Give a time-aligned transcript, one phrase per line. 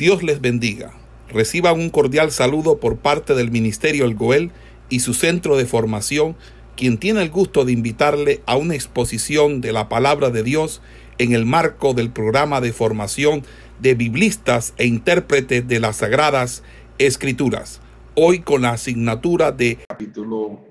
[0.00, 0.94] Dios les bendiga.
[1.28, 4.50] Reciban un cordial saludo por parte del Ministerio El Goel
[4.88, 6.36] y su centro de formación,
[6.74, 10.80] quien tiene el gusto de invitarle a una exposición de la palabra de Dios
[11.18, 13.42] en el marco del programa de formación
[13.78, 16.62] de biblistas e intérpretes de las Sagradas
[16.96, 17.82] Escrituras.
[18.14, 20.64] Hoy con la asignatura de capítulo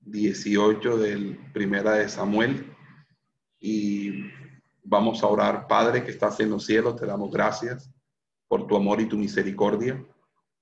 [0.00, 2.66] 18 del Primera de Samuel
[3.60, 4.24] y
[4.82, 5.68] vamos a orar.
[5.68, 7.92] Padre que estás en los cielos, te damos gracias
[8.48, 10.04] por tu amor y tu misericordia.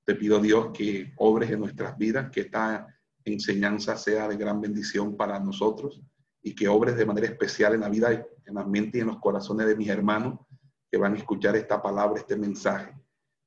[0.04, 2.86] Te pido, Dios, que obres en nuestras vidas, que esta
[3.24, 6.00] enseñanza sea de gran bendición para nosotros
[6.42, 8.10] y que obres de manera especial en la vida,
[8.44, 10.38] en la mente y en los corazones de mis hermanos
[10.90, 12.94] que van a escuchar esta palabra, este mensaje.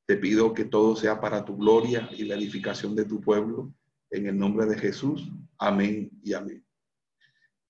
[0.06, 3.74] Te pido que todo sea para tu gloria y la edificación de tu pueblo.
[4.12, 5.30] En el nombre de Jesús.
[5.58, 6.66] Amén y amén.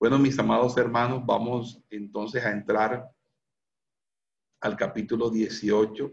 [0.00, 3.10] Bueno, mis amados hermanos, vamos entonces a entrar
[4.60, 6.10] al capítulo 18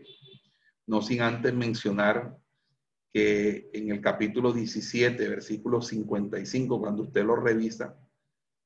[0.87, 2.35] no sin antes mencionar
[3.13, 7.97] que en el capítulo 17, versículo 55, cuando usted lo revisa,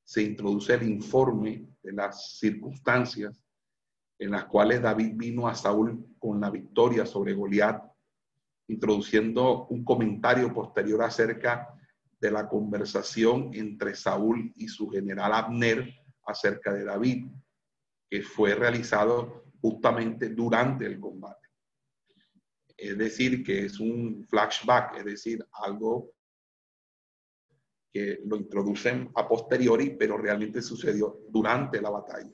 [0.04, 3.40] se introduce el informe de las circunstancias
[4.18, 7.82] en las cuales David vino a Saúl con la victoria sobre Goliat,
[8.68, 11.74] introduciendo un comentario posterior acerca
[12.20, 15.92] de la conversación entre Saúl y su general Abner
[16.24, 17.26] acerca de David,
[18.08, 21.41] que fue realizado justamente durante el combate
[22.82, 26.12] es decir, que es un flashback, es decir, algo
[27.92, 32.30] que lo introducen a posteriori, pero realmente sucedió durante la batalla.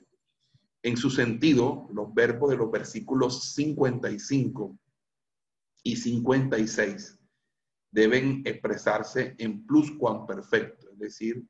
[0.81, 4.75] En su sentido, los verbos de los versículos 55
[5.83, 7.19] y 56
[7.91, 11.45] deben expresarse en pluscuamperfecto, es decir,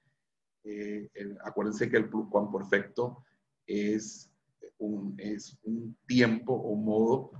[0.66, 1.09] eh,
[1.45, 3.23] acuérdense que el pluscuamperfecto
[3.66, 4.30] es
[4.77, 7.31] un, es un tiempo o modo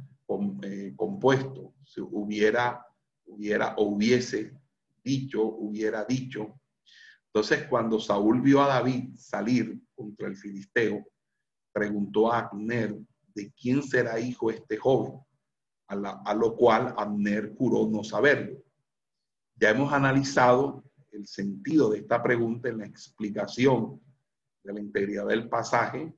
[0.64, 2.86] eh, compuesto, si hubiera,
[3.26, 4.54] hubiera o hubiese
[5.04, 6.60] dicho, hubiera dicho.
[7.34, 11.06] Entonces, cuando Saúl vio a David salir contra el filisteo,
[11.72, 12.98] preguntó a Abner
[13.34, 15.20] de quién será hijo este joven,
[15.88, 18.64] a, lo cual Abner juró no saberlo.
[19.56, 24.00] Ya hemos analizado el sentido de esta pregunta en la explicación
[24.64, 26.14] de la integridad del pasaje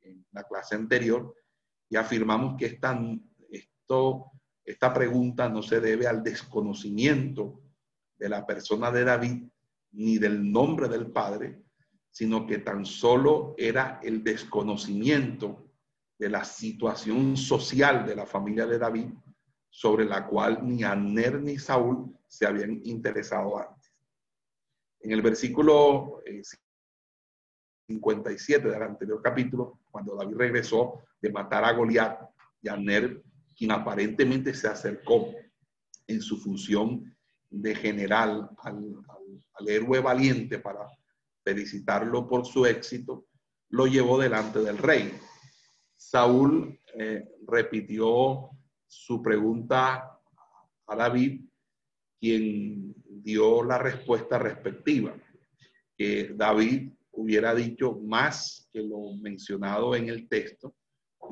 [0.00, 1.34] en la clase anterior
[1.88, 2.98] y afirmamos que esta
[4.64, 7.60] esta pregunta no se debe al desconocimiento
[8.16, 9.44] de la persona de David
[9.92, 11.62] ni del nombre del Padre,
[12.10, 15.70] sino que tan solo era el desconocimiento
[16.18, 19.08] de la situación social de la familia de David,
[19.68, 23.92] sobre la cual ni Aner ni Saúl se habían interesado antes.
[25.00, 26.22] En el versículo
[27.88, 32.20] 57 del anterior capítulo, cuando David regresó de matar a Goliat
[32.62, 33.22] y Aner
[33.56, 35.34] quien aparentemente se acercó
[36.06, 37.16] en su función
[37.50, 38.96] de general al,
[39.66, 40.88] héroe valiente para
[41.44, 43.26] felicitarlo por su éxito,
[43.68, 45.12] lo llevó delante del rey.
[45.96, 48.50] Saúl eh, repitió
[48.88, 50.18] su pregunta
[50.86, 51.42] a David,
[52.18, 55.14] quien dio la respuesta respectiva,
[55.96, 60.74] que David hubiera dicho más que lo mencionado en el texto,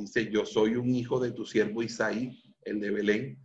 [0.00, 3.38] dice, yo soy un hijo de tu siervo Isaí, el de Belén,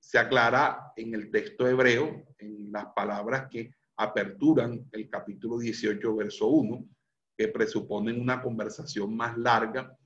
[0.00, 6.46] se aclara en el texto hebreo, en las palabras que aperturan el capítulo 18, verso
[6.48, 6.88] 1,
[7.36, 9.96] que presuponen una conversación más larga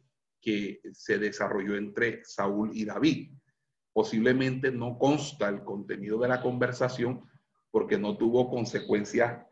[0.41, 3.31] que se desarrolló entre Saúl y David.
[3.93, 7.23] Posiblemente no consta el contenido de la conversación
[7.71, 9.47] porque no tuvo consecuencias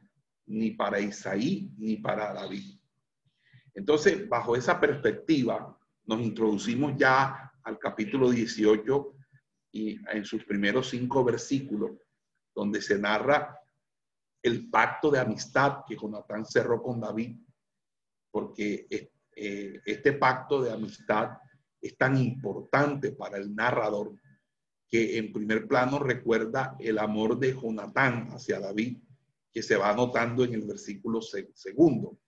[0.47, 2.79] ni para Isaí ni para David.
[3.75, 5.79] Entonces, bajo esa perspectiva,
[6.11, 9.15] nos introducimos ya al capítulo 18
[9.71, 11.93] y en sus primeros cinco versículos,
[12.53, 13.57] donde se narra
[14.43, 17.37] el pacto de amistad que Jonatán cerró con David,
[18.29, 21.39] porque eh, este pacto de amistad
[21.81, 24.13] es tan importante para el narrador
[24.89, 28.99] que en primer plano recuerda el amor de Jonatán hacia David,
[29.53, 32.19] que se va anotando en el versículo segundo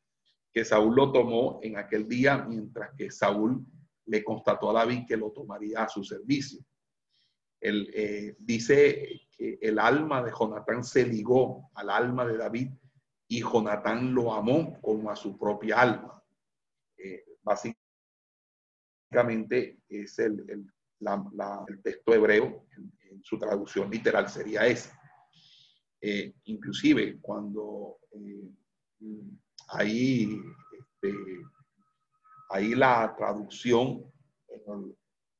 [0.52, 3.66] que Saúl lo tomó en aquel día, mientras que Saúl
[4.06, 6.60] le constató a David que lo tomaría a su servicio.
[7.60, 12.70] Él eh, dice que el alma de Jonatán se ligó al alma de David
[13.28, 16.22] y Jonatán lo amó como a su propia alma.
[16.98, 17.78] Eh, básicamente
[19.88, 20.70] es el, el,
[21.82, 24.90] texto hebreo, en, su traducción literal sería ese.
[26.00, 27.98] Eh, inclusive cuando
[29.72, 30.40] ahí
[30.72, 31.14] este,
[32.50, 34.04] ahí la traducción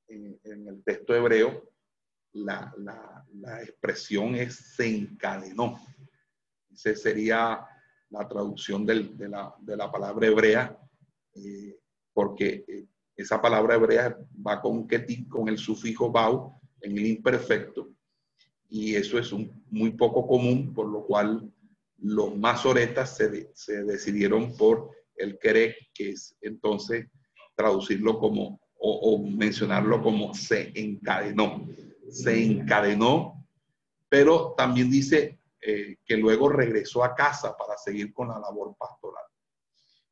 [0.09, 1.73] en el texto hebreo,
[2.33, 5.79] la, la, expresión es se encadenó.
[6.71, 7.67] Esa sería
[8.11, 10.79] la traducción del, de, la, de, la, palabra hebrea,
[11.35, 11.79] eh,
[12.13, 12.87] porque eh,
[13.17, 14.87] esa palabra hebrea va con
[15.29, 17.91] con el sufijo bau, en el imperfecto,
[18.69, 21.52] y eso es un, muy poco común, por lo cual
[22.03, 27.07] los masoretas se, se decidieron por el querer, que es entonces
[27.55, 31.67] traducirlo como o, mencionarlo como se encadenó.
[32.11, 33.47] Se encadenó,
[34.09, 39.25] pero también dice eh, que luego regresó a casa para seguir con la labor pastoral.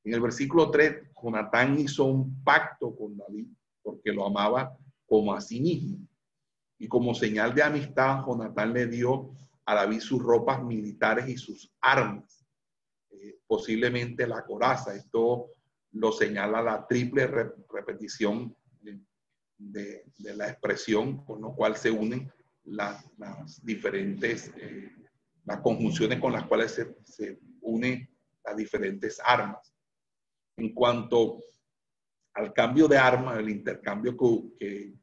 [0.04, 3.48] En el versículo 3, Jonatán hizo un pacto con David
[3.82, 5.98] porque lo amaba como a sí mismo.
[6.78, 9.32] Y como señal de amistad, Jonatán le dio
[9.70, 12.44] a David sus ropas militares y sus armas,
[13.10, 14.94] eh, posiblemente la coraza.
[14.94, 15.50] Esto
[15.92, 18.56] lo señala la triple repetición
[19.58, 22.32] de, la expresión, con lo cual se unen
[22.64, 23.04] las,
[23.62, 24.90] diferentes, eh,
[25.44, 28.08] las conjunciones con las cuales se, se unen
[28.44, 29.72] las diferentes armas.
[30.56, 31.38] En cuanto
[32.34, 34.94] al cambio de armas, el intercambio que,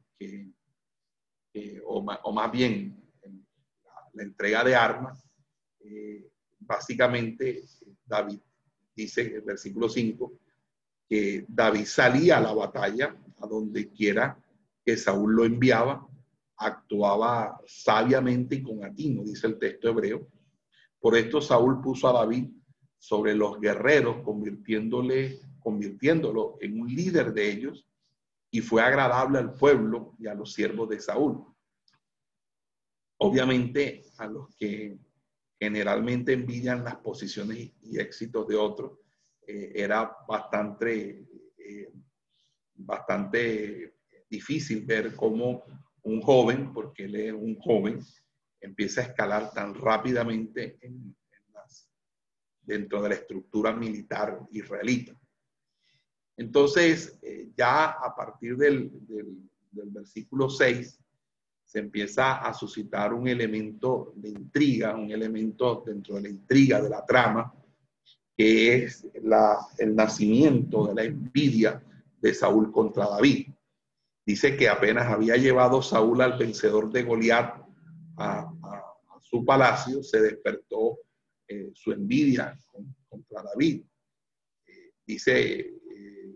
[1.84, 3.07] o, más, bien
[4.18, 5.24] la, entrega de armas,
[5.80, 6.28] eh,
[6.60, 7.64] básicamente
[8.04, 8.40] David
[8.94, 10.32] dice el versículo 5
[11.08, 14.38] que David salía a la batalla a donde quiera
[14.84, 16.06] que Saúl lo enviaba,
[16.56, 20.26] actuaba sabiamente y con atino, dice el texto hebreo.
[21.00, 22.50] Por esto Saúl puso a David
[22.98, 27.86] sobre los guerreros, convirtiéndole, convirtiéndolo en un líder de ellos,
[28.50, 31.44] y fue agradable al pueblo y a los siervos de Saúl.
[33.18, 34.98] Obviamente a los que
[35.58, 38.98] generalmente envidian las posiciones y éxitos de otros,
[39.46, 41.26] eh, era bastante,
[41.56, 41.92] eh,
[42.74, 43.96] bastante
[44.30, 45.64] difícil ver cómo
[46.02, 48.00] un joven, porque él es un joven,
[48.60, 51.16] empieza a escalar tan rápidamente en,
[52.68, 55.18] dentro de la estructura militar israelita.
[56.36, 61.00] Entonces, eh, ya a partir del, del, versículo 6,
[61.68, 66.88] se empieza a suscitar un elemento de intriga, un elemento dentro de la intriga de
[66.88, 67.54] la trama,
[68.34, 69.06] que es
[69.76, 71.82] el nacimiento de la envidia
[72.22, 73.48] de Saúl contra David.
[74.24, 77.62] Dice que apenas había llevado Saúl al vencedor de Goliat
[78.16, 78.50] a,
[79.20, 81.00] su palacio, se despertó
[81.46, 82.58] eh, su envidia
[83.10, 83.82] contra David.
[84.66, 86.34] Eh, dice eh,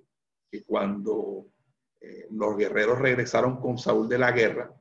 [0.50, 1.46] que cuando
[2.32, 4.74] los guerreros regresaron con Saúl de la guerra,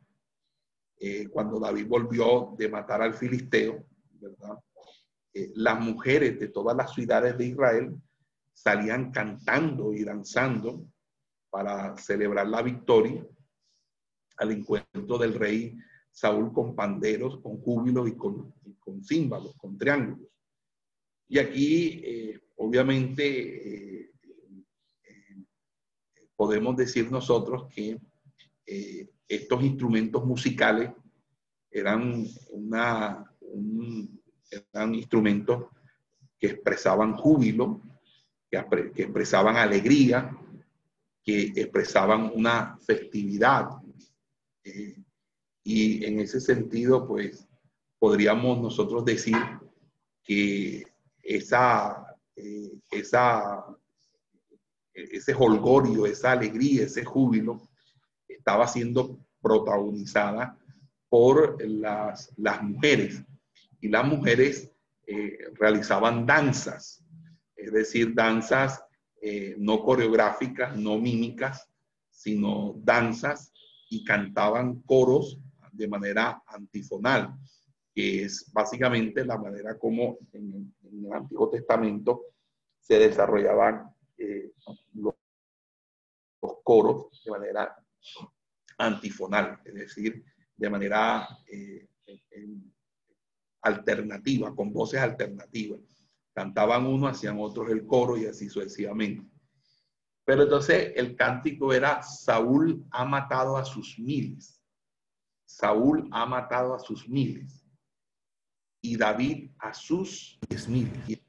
[1.31, 3.83] cuando David volvió de matar al filisteo,
[4.19, 4.59] ¿verdad?
[5.55, 7.95] las mujeres de todas las ciudades de Israel
[8.53, 10.85] salían cantando y danzando
[11.49, 13.25] para celebrar la victoria
[14.37, 15.77] al encuentro del rey
[16.11, 20.29] Saúl con panderos, con júbilo y con, con címbalos, con triángulos.
[21.27, 24.11] Y aquí, eh, obviamente, eh,
[25.03, 25.45] eh,
[26.35, 27.99] podemos decir nosotros que
[29.35, 30.91] estos instrumentos musicales
[31.71, 33.33] eran, una,
[34.49, 35.67] eran instrumentos
[36.37, 37.81] que expresaban júbilo,
[38.49, 40.37] que, que expresaban alegría,
[41.23, 43.69] que expresaban una festividad.
[44.65, 44.97] Eh,
[45.63, 47.47] y en ese sentido, pues,
[47.99, 49.37] podríamos nosotros decir
[50.23, 50.83] que
[51.23, 53.65] esa, eh, esa,
[54.93, 57.61] ese holgorio, esa alegría, ese júbilo,
[58.27, 60.57] estaba siendo protagonizada
[61.09, 63.23] por las, las mujeres.
[63.81, 64.71] Y las mujeres
[65.07, 67.03] eh, realizaban danzas,
[67.55, 68.83] es decir, danzas
[69.21, 71.67] eh, no coreográficas, no mímicas,
[72.09, 73.51] sino danzas
[73.89, 75.39] y cantaban coros
[75.71, 77.35] de manera antifonal,
[77.93, 82.21] que es básicamente la manera como en, el Antiguo Testamento
[82.79, 84.51] se desarrollaban eh,
[84.93, 85.15] los,
[86.63, 87.75] coros de manera
[88.81, 90.23] antifonal, es decir,
[90.55, 91.87] de manera eh,
[93.61, 95.79] alternativa, con voces alternativas.
[96.33, 99.29] Cantaban uno, hacían otros el coro y así sucesivamente.
[100.25, 104.61] Pero entonces el cántico era, Saúl ha matado a sus miles.
[105.45, 107.65] Saúl ha matado a sus miles.
[108.81, 111.21] Y David a sus diez miles.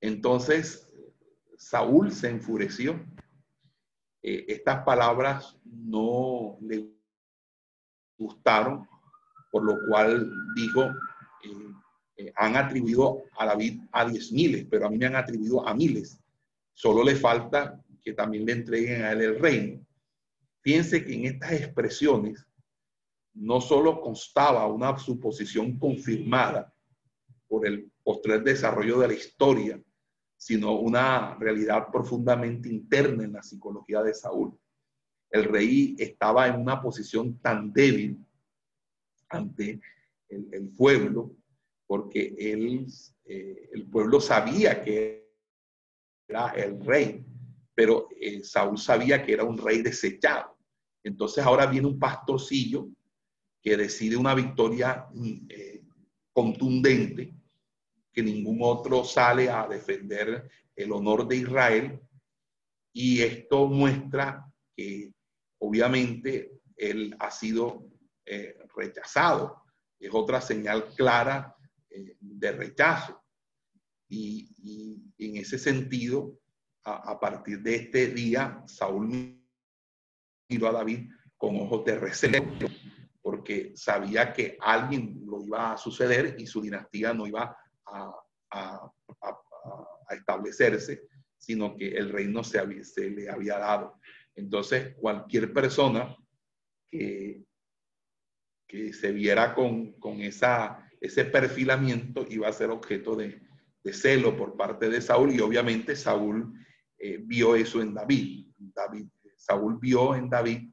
[0.00, 0.90] Entonces
[1.56, 3.04] Saúl se enfureció.
[4.22, 6.90] Eh, estas palabras no le
[8.18, 8.86] gustaron,
[9.50, 10.82] por lo cual dijo,
[11.44, 11.74] eh,
[12.16, 15.74] eh, han atribuido a David a diez miles, pero a mí me han atribuido a
[15.74, 16.20] miles.
[16.74, 19.86] Solo le falta que también le entreguen a él el reino.
[20.62, 22.46] Fíjense que en estas expresiones
[23.32, 26.72] no solo constaba una suposición confirmada
[27.48, 29.82] por el posterior desarrollo de la historia,
[30.40, 34.58] sino una realidad profundamente interna en la psicología de Saúl.
[35.30, 38.18] El rey estaba en una posición tan débil
[39.28, 39.78] ante
[40.30, 41.36] el, pueblo,
[41.86, 42.86] porque él,
[43.26, 45.30] eh, el pueblo sabía que
[46.26, 47.22] era el rey,
[47.74, 50.56] pero eh, Saúl sabía que era un rey desechado.
[51.04, 52.88] Entonces ahora viene un pastorcillo
[53.60, 55.82] que decide una victoria mm, eh,
[56.32, 57.34] contundente,
[58.12, 62.00] que ningún otro sale a defender el honor de Israel.
[62.92, 64.44] Y esto muestra
[64.76, 65.12] que
[65.58, 67.86] obviamente él ha sido
[68.24, 69.62] eh, rechazado.
[69.98, 71.54] Es otra señal clara
[71.88, 73.22] eh, de rechazo.
[74.08, 74.48] Y,
[75.18, 76.40] en ese sentido,
[76.82, 79.38] a, partir de este día, Saúl
[80.48, 82.44] miró a David con ojos de recelo
[83.22, 87.56] porque sabía que alguien lo iba a suceder y su dinastía no iba
[87.92, 88.92] a,
[90.10, 91.02] establecerse,
[91.38, 94.00] sino que el reino se, se, le había dado.
[94.34, 96.16] Entonces, cualquier persona
[96.90, 97.44] que,
[98.70, 103.42] que se viera con, esa, ese perfilamiento iba a ser objeto de,
[103.92, 106.52] celo por parte de Saúl y obviamente Saúl
[106.96, 108.46] eh, vio eso en David.
[108.56, 109.08] David.
[109.34, 110.70] Saúl vio en David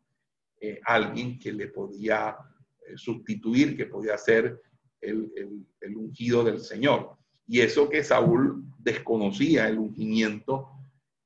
[0.62, 2.38] eh, alguien que le podía
[2.86, 4.62] eh, sustituir, que podía ser
[5.01, 7.18] el, ungido del Señor.
[7.48, 10.70] Y eso que Saúl desconocía, el ungimiento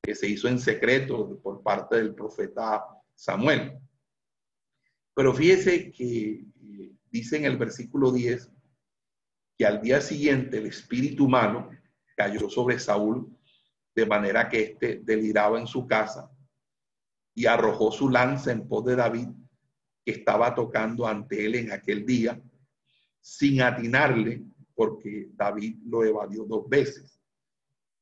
[0.01, 2.85] que se hizo en secreto por parte del profeta
[3.15, 3.79] Samuel.
[5.13, 8.49] Pero fíjese que eh, dice en el versículo 10
[9.57, 11.69] que al día siguiente el espíritu humano
[12.15, 13.35] cayó sobre Saúl
[13.93, 16.31] de manera que éste deliraba en su casa
[17.35, 19.27] y arrojó su lanza en pos de David,
[20.05, 22.41] que estaba tocando ante él en aquel día,
[23.21, 24.43] sin atinarle,
[24.75, 27.19] porque David lo evadió dos veces.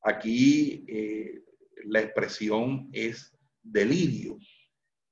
[0.01, 1.43] Aquí eh,
[1.85, 4.37] la expresión es delirio.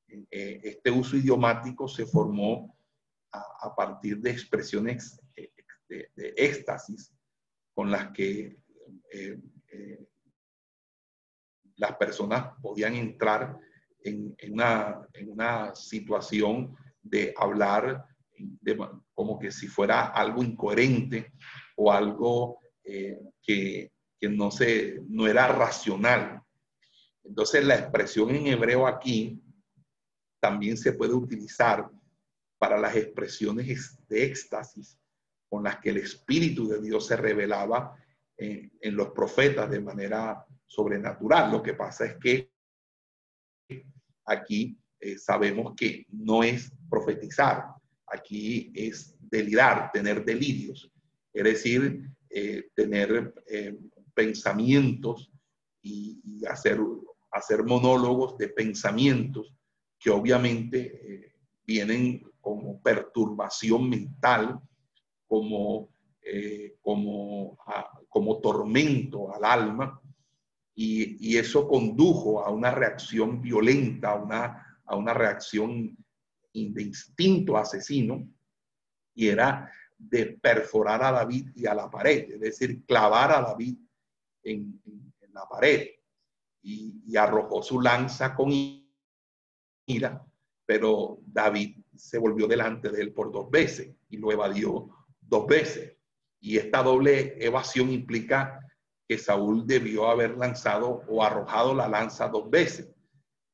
[0.07, 2.75] Eh, este uso idiomático se formó
[3.31, 5.51] a, partir de expresiones eh,
[5.89, 7.13] de, de, éxtasis
[7.75, 8.57] con las que
[11.77, 13.57] las personas podían entrar
[14.03, 18.05] en, una, situación de hablar
[19.13, 21.33] como que si fuera algo incoherente
[21.75, 23.91] o algo eh, que,
[24.21, 26.41] no, se, no era racional.
[27.23, 29.41] Entonces la expresión en hebreo aquí
[30.39, 31.89] también se puede utilizar
[32.57, 34.97] para las expresiones de éxtasis
[35.49, 37.95] con las que el Espíritu de Dios se revelaba
[38.35, 41.51] en, en los profetas de manera sobrenatural.
[41.51, 42.51] Lo que pasa es que
[44.25, 47.65] aquí eh, sabemos que no es profetizar,
[48.07, 50.91] aquí es delirar, tener delirios,
[51.33, 53.77] es decir, eh, tener eh,
[54.13, 55.31] pensamientos
[55.81, 56.79] y, hacer,
[57.31, 59.53] hacer monólogos de pensamientos
[59.99, 61.33] que obviamente
[61.65, 64.59] vienen como perturbación mental,
[65.27, 65.89] como,
[66.81, 67.57] como,
[68.09, 70.01] como tormento al alma,
[70.79, 75.97] y, eso condujo a una reacción violenta, a una, a una reacción
[76.53, 78.27] de instinto asesino,
[79.13, 83.77] y era de perforar a David y a la pared, es decir, clavar a David
[84.43, 84.81] en,
[85.33, 85.87] la pared.
[86.63, 88.49] Y, arrojó su lanza con
[89.85, 90.25] ira,
[90.65, 94.89] pero David se volvió delante de él por dos veces y lo evadió
[95.21, 95.95] dos veces.
[96.39, 98.59] Y esta doble evasión implica
[99.07, 102.93] que Saúl debió haber lanzado o arrojado la lanza dos veces,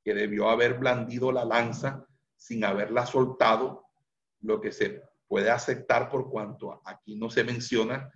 [0.04, 2.06] que debió haber blandido la lanza
[2.44, 3.86] sin haberla soltado,
[4.42, 8.12] lo que se puede aceptar por cuanto aquí no se menciona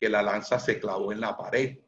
[0.00, 1.78] que la lanza se clavó en la pared,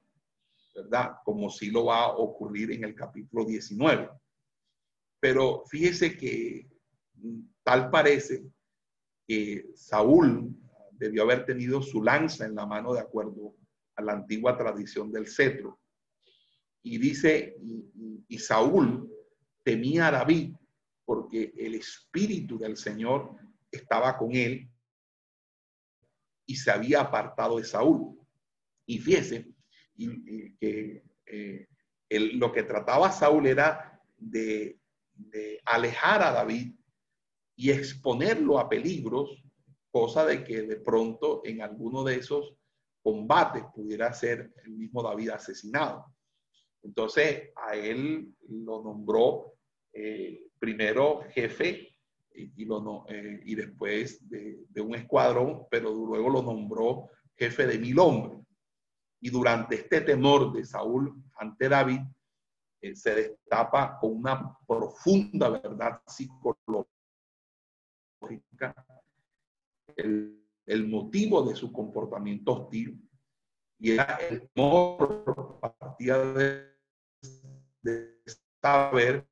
[0.75, 1.15] ¿verdad?
[1.25, 4.11] Como si lo va a ocurrir en el capítulo 19.
[5.19, 6.69] Pero fíjese que
[7.63, 8.45] tal parece
[9.27, 10.55] que Saúl
[10.93, 13.55] debió haber tenido su lanza en la mano de acuerdo
[13.97, 15.81] a la antigua tradición del cetro.
[16.83, 17.57] Y dice,
[18.29, 19.11] y, Saúl
[19.65, 20.55] temía a David
[21.09, 23.35] porque el espíritu del Señor
[23.73, 24.71] estaba con él
[26.47, 28.21] y se había apartado de Saúl.
[28.85, 29.49] Y fíjese
[29.97, 31.67] que eh,
[32.11, 34.79] lo que trataba Saúl era de,
[35.65, 36.75] alejar a David
[37.57, 39.43] y exponerlo a peligros,
[39.91, 42.55] cosa de que de pronto en alguno de esos
[43.03, 46.05] combate pudiera ser el mismo David asesinado.
[46.83, 49.55] Entonces a él lo nombró
[49.95, 51.89] eh, primero jefe
[52.35, 52.69] y,
[53.09, 58.47] eh, después de, de, un escuadrón, pero luego lo nombró jefe de mil hombres.
[59.21, 62.01] Y durante este temor de Saúl ante David,
[62.81, 66.89] eh, se destapa con una profunda verdad psicológica
[69.97, 73.03] el, el, motivo de su comportamiento hostil
[73.81, 76.73] y era el temor partía de,
[77.83, 78.23] de
[78.61, 79.27] saber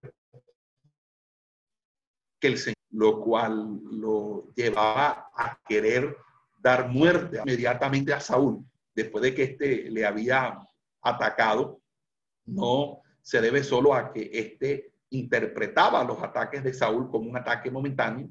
[2.41, 6.17] que el Señor, lo cual lo llevaba a querer
[6.59, 8.65] dar muerte inmediatamente a Saúl,
[8.95, 10.59] después de que éste le había
[11.03, 11.81] atacado,
[12.47, 17.71] no se debe solo a que éste interpretaba los ataques de Saúl como un ataque
[17.71, 18.29] momentáneo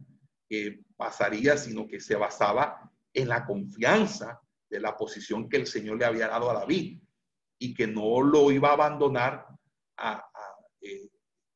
[0.48, 5.98] que pasaría, sino que se basaba en la confianza de la posición que el Señor
[5.98, 7.00] le había dado a David
[7.60, 9.48] y que no lo iba a abandonar
[10.82, 11.10] eh,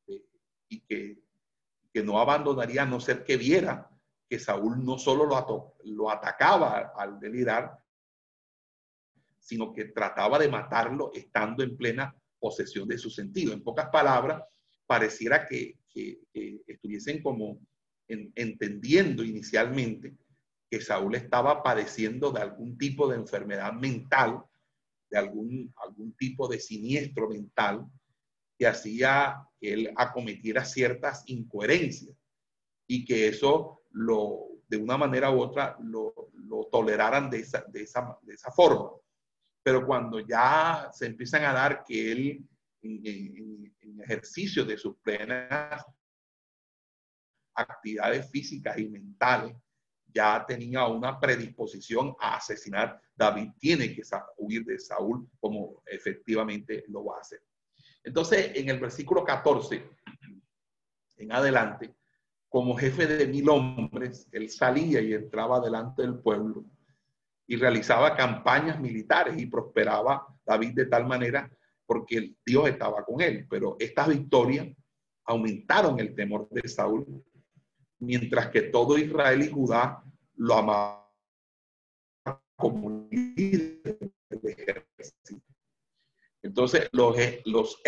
[0.06, 0.24] eh,
[0.68, 1.19] y que,
[1.92, 3.90] que, no abandonaría a no ser que viera
[4.28, 5.26] que Saúl no solo
[5.84, 7.78] lo, atacaba al delirar,
[9.40, 13.52] sino que trataba de matarlo estando en plena posesión de su sentido.
[13.52, 14.44] En pocas palabras,
[14.86, 17.58] pareciera que, estuviesen como
[18.06, 20.14] entendiendo inicialmente
[20.70, 24.44] que Saúl estaba padeciendo de algún tipo de enfermedad mental,
[25.10, 27.84] de algún, algún tipo de siniestro mental
[28.60, 32.14] que hacía que él acometiera ciertas incoherencias
[32.86, 36.12] y que eso lo, de una manera u otra lo,
[36.70, 38.90] toleraran de esa, de, esa, de esa forma.
[39.62, 42.48] Pero cuando ya se empiezan a dar que él,
[42.82, 45.82] en, ejercicio de sus plenas
[47.54, 49.56] actividades físicas y mentales,
[50.06, 54.02] ya tenía una predisposición a asesinar, David tiene que
[54.36, 57.40] huir de Saúl como efectivamente lo va a hacer.
[58.02, 59.90] Entonces, en el versículo 14
[61.18, 61.94] en adelante,
[62.48, 66.64] como jefe de mil hombres, él salía y entraba delante del pueblo
[67.46, 71.50] y realizaba campañas militares y prosperaba David de tal manera
[71.86, 73.46] porque Dios estaba con él.
[73.50, 74.68] Pero estas victorias
[75.24, 77.24] aumentaron el temor de Saúl,
[77.98, 80.02] mientras que todo Israel y Judá
[80.36, 81.00] lo amaban
[82.56, 83.08] como
[86.42, 87.82] Entonces, los, los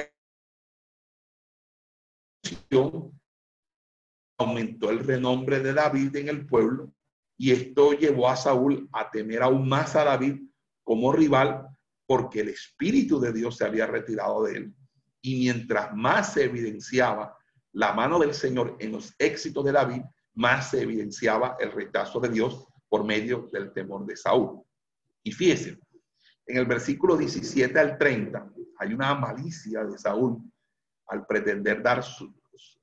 [4.38, 6.92] aumentó el renombre de David en el pueblo
[7.36, 10.40] y esto llevó a Saúl a temer aún más a David
[10.84, 11.66] como rival
[12.06, 14.74] porque el Espíritu de Dios se había retirado de él.
[15.22, 17.36] Y mientras más se evidenciaba
[17.72, 20.02] la mano del Señor en los éxitos de David,
[20.34, 24.62] más se evidenciaba el rechazo de Dios por medio del temor de Saúl.
[25.22, 25.78] Y fíjense,
[26.46, 30.42] en el versículo 17 al 30 hay una malicia de Saúl
[31.06, 32.34] al pretender dar su,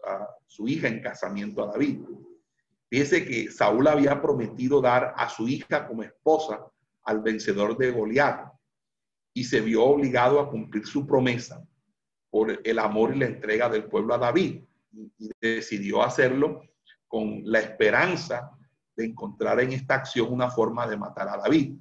[0.05, 2.01] a su hija en casamiento a David.
[2.89, 6.65] Dice que Saúl había prometido dar a su hija como esposa
[7.03, 8.51] al vencedor de Goliat
[9.33, 11.63] y se vio obligado a cumplir su promesa
[12.29, 16.63] por el amor y la entrega del pueblo a David y decidió hacerlo
[17.07, 18.51] con la esperanza
[18.95, 21.77] de encontrar en esta acción una forma de matar a David.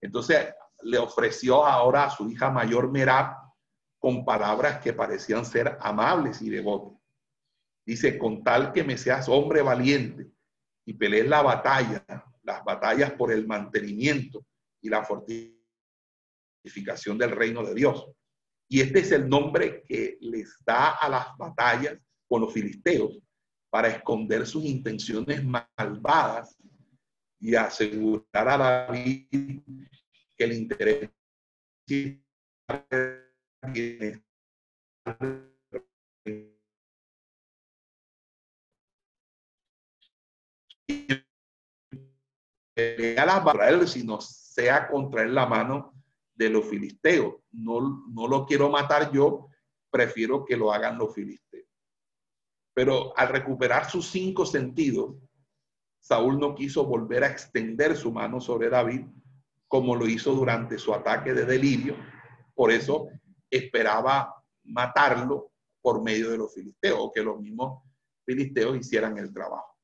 [0.00, 3.36] Entonces le ofreció ahora a su hija mayor Merab
[3.98, 7.00] con palabras que parecían ser amables y devotas.
[7.86, 10.30] Dice, con tal que me seas hombre valiente
[10.86, 12.04] y pelees la batalla,
[12.42, 14.44] las batallas por el mantenimiento
[14.80, 18.06] y la fortificación del reino de Dios.
[18.68, 23.18] Y este es el nombre que les da a las batallas con los filisteos
[23.70, 26.56] para esconder sus intenciones malvadas
[27.40, 29.62] y asegurar a David
[30.36, 31.10] que el interés
[42.74, 45.94] pelea las barreras, sino sea contra la mano
[46.34, 47.36] de los filisteos.
[47.52, 49.48] No, no lo quiero matar yo,
[49.90, 51.68] prefiero que lo hagan los filisteos.
[52.74, 55.14] Pero al recuperar sus cinco sentidos,
[56.00, 59.06] Saúl no quiso volver a extender su mano sobre David
[59.74, 61.96] como lo hizo durante su ataque de delirio.
[62.54, 63.08] Por eso
[63.50, 64.32] esperaba
[64.62, 65.50] matarlo
[65.82, 67.82] por medio de los filisteos, o que los mismos
[68.24, 69.76] filisteos hicieran el trabajo.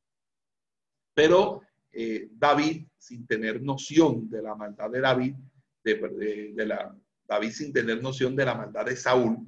[1.13, 5.35] Pero eh, David, sin tener noción de la maldad de David,
[5.83, 9.39] de, la, David sin tener noción de la maldad de Saúl,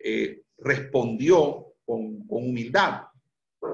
[0.00, 3.04] eh, respondió con, humildad.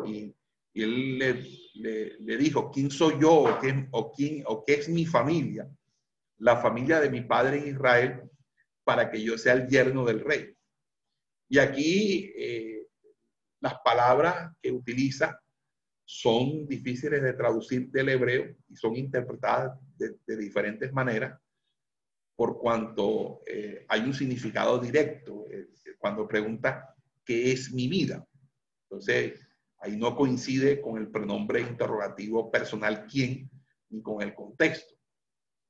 [0.05, 0.31] Y,
[0.75, 5.67] él le, dijo, ¿quién soy yo o quién, o qué es mi familia?
[6.39, 8.23] La familia de mi padre en Israel,
[8.85, 10.55] para que yo sea el yerno del rey.
[11.49, 12.87] Y aquí eh,
[13.61, 15.41] las palabras que utiliza
[16.05, 21.39] son difíciles de traducir del hebreo y son interpretadas de, diferentes maneras
[22.37, 25.69] por cuanto eh, hay un significado directo eh,
[25.99, 26.95] cuando pregunta
[27.25, 28.25] qué es mi vida.
[28.85, 29.41] Entonces,
[29.79, 33.51] ahí no coincide con el pronombre interrogativo personal quién
[33.89, 34.96] ni con el contexto.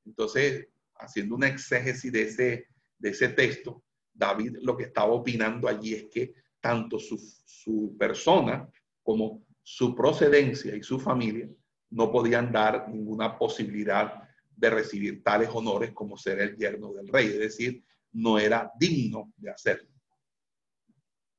[0.06, 2.66] Entonces, haciendo una exégesis de ese,
[2.98, 8.68] de ese texto, David lo que estaba opinando allí es que tanto su, su persona
[9.02, 11.48] como su procedencia y su familia
[11.90, 14.22] no podían dar ninguna posibilidad
[14.56, 19.32] de recibir tales honores como ser el yerno del rey, es decir, no era digno
[19.36, 19.90] de hacerlo.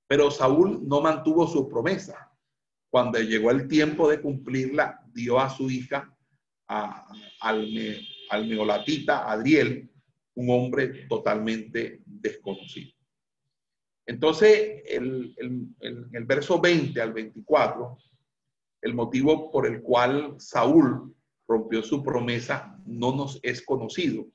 [0.07, 2.31] Pero Saúl no mantuvo su promesa.
[2.89, 6.15] Cuando llegó el tiempo de cumplirla, dio a su hija,
[6.67, 7.67] al,
[8.29, 9.89] al neolatita Adriel,
[10.35, 12.91] un hombre totalmente desconocido.
[14.05, 15.35] Entonces, el,
[15.79, 17.97] el, verso 20 al 24,
[18.81, 21.13] el motivo por el cual Saúl
[21.47, 24.27] rompió su promesa no nos es conocido,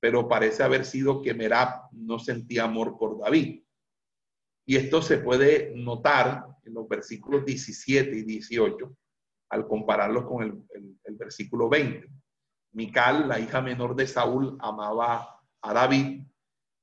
[0.00, 3.62] pero parece haber sido que Merab no sentía amor por David.
[4.66, 8.96] Y esto se puede notar en los versículos 17 y 18
[9.50, 12.06] al compararlos con el, el versículo 20.
[12.76, 16.20] Mical, la hija menor de Saúl, amaba a David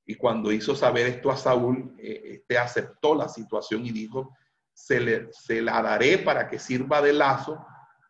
[0.04, 4.36] y cuando hizo saber esto a Saúl, eh, este aceptó la situación y dijo,
[4.72, 7.64] se, le, se la daré para que sirva de lazo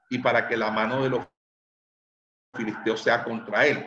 [0.08, 1.26] y para que la mano de los
[2.54, 3.86] filisteos sea contra él.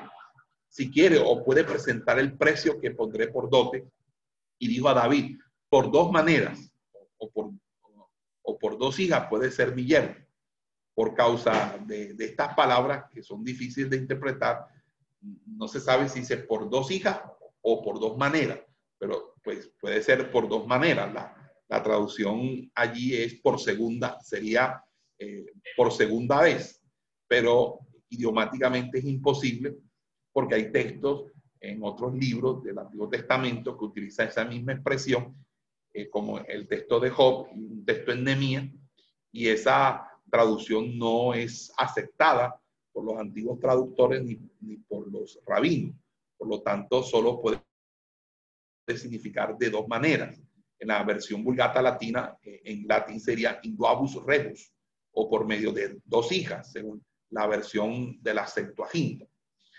[0.70, 3.90] Si quiere o puede presentar el precio que pondré por dote.
[4.60, 6.72] Y dijo a David, por dos maneras,
[7.18, 7.50] o por,
[8.44, 10.27] o por dos hijas puede ser mi yerno.
[10.98, 14.66] Por causa de, de estas palabras que son difíciles de interpretar,
[15.46, 17.22] no se sabe si es por dos hijas
[17.62, 18.62] o por dos maneras,
[18.98, 21.14] pero pues puede ser por dos maneras.
[21.14, 21.36] La,
[21.70, 24.84] la traducción allí es por segunda, sería
[25.20, 26.82] eh, por segunda vez,
[27.28, 27.78] pero
[28.10, 29.78] idiomáticamente es imposible
[30.34, 35.36] porque hay textos en otros libros del Antiguo Testamento que utilizan esa misma expresión,
[35.94, 38.66] eh, como el texto de Job y un texto en Nehemías,
[39.32, 42.60] y esa traducción no es aceptada
[42.92, 45.96] por los antiguos traductores ni, ni por los rabinos.
[46.38, 47.62] Por lo tanto, solo puede
[48.96, 50.40] significar de dos maneras.
[50.80, 54.72] En la versión vulgata latina, eh, en latín sería induabus rebus,
[55.12, 59.26] o por medio de dos hijas, según la versión de la Septuaginta.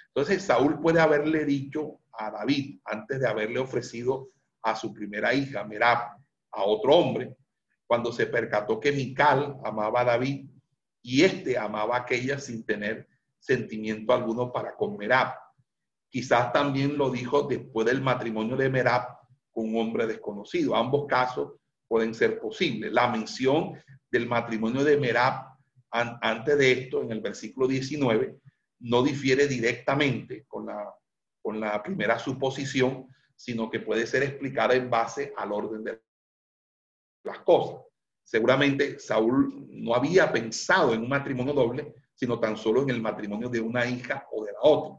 [0.09, 4.31] Entonces, Saúl puede haberle dicho a David, antes de haberle ofrecido
[4.63, 6.19] a su primera hija, Merab,
[6.51, 7.37] a otro hombre,
[7.89, 10.47] cuando se percató que Mical amaba a David
[11.03, 15.35] y éste amaba a aquella sin tener sentimiento alguno para con Merab.
[16.11, 19.09] Quizás también lo dijo después del matrimonio de Merab
[19.51, 20.77] con un hombre desconocido.
[20.77, 21.55] Ambos casos
[21.89, 22.93] pueden ser posibles.
[22.93, 23.73] La mención
[24.11, 25.49] del matrimonio de Merab
[25.91, 28.37] antes de esto, en el versículo 19,
[28.81, 30.95] no difiere directamente con la,
[31.41, 36.03] con la primera suposición, sino que puede ser explicada en base al orden de
[37.29, 37.81] las cosas.
[38.25, 43.49] Seguramente Saúl no había pensado en un matrimonio doble, sino tan solo en el matrimonio
[43.49, 44.99] de una hija o de la otra.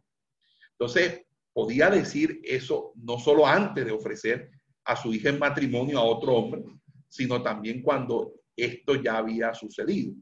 [0.72, 4.50] Entonces, podía decir eso no solo antes de ofrecer
[4.86, 6.64] a su hija en matrimonio a otro hombre,
[7.08, 10.14] sino también cuando esto ya había sucedido.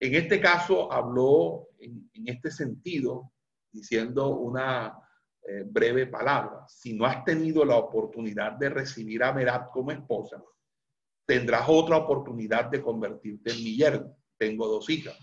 [0.00, 3.32] En este caso habló en, este sentido,
[3.72, 4.96] diciendo una
[5.46, 6.64] eh, breve palabra.
[6.68, 10.42] Si no has tenido la oportunidad de recibir a Merat como esposa,
[11.26, 14.16] tendrás otra oportunidad de convertirte en mi yerno.
[14.36, 15.18] Tengo dos hijas.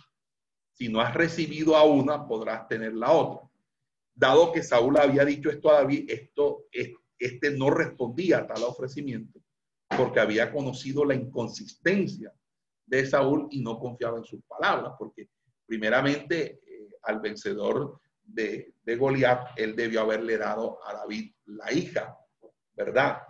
[0.74, 3.52] Si no has recibido a una, podrás tener la otra
[4.22, 6.66] dado que Saúl había dicho esto a David, esto,
[7.18, 9.40] este no respondía a tal ofrecimiento
[9.98, 12.34] porque había conocido la inconsistencia
[12.86, 15.30] de Saúl y no confiaba en sus palabras, porque
[15.66, 22.18] primeramente eh, al vencedor de, de Goliat, él debió haberle dado a David la hija,
[22.74, 23.22] ¿verdad?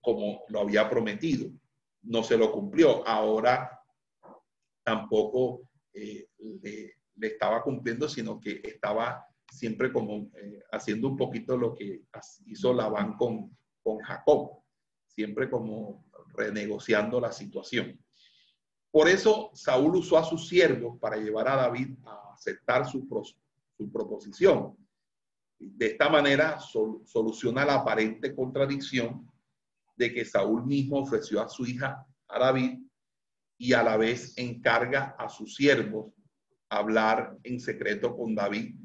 [0.00, 1.50] Como lo había prometido.
[2.02, 3.06] No se lo cumplió.
[3.06, 3.78] Ahora
[4.82, 6.28] tampoco eh,
[6.62, 12.04] le, estaba cumpliendo, sino que estaba siempre como eh, haciendo un poquito lo que
[12.46, 14.62] hizo Labán con, con Jacob,
[15.06, 17.98] siempre como renegociando la situación.
[18.90, 23.06] Por eso Saúl usó a sus siervos para llevar a David a aceptar su,
[23.76, 24.76] su proposición.
[25.58, 29.27] De esta manera soluciona la aparente contradicción
[29.98, 32.78] de que Saúl mismo ofreció a su hija a David
[33.58, 36.14] y a la vez encarga a sus siervos
[36.70, 38.76] hablar en secreto con David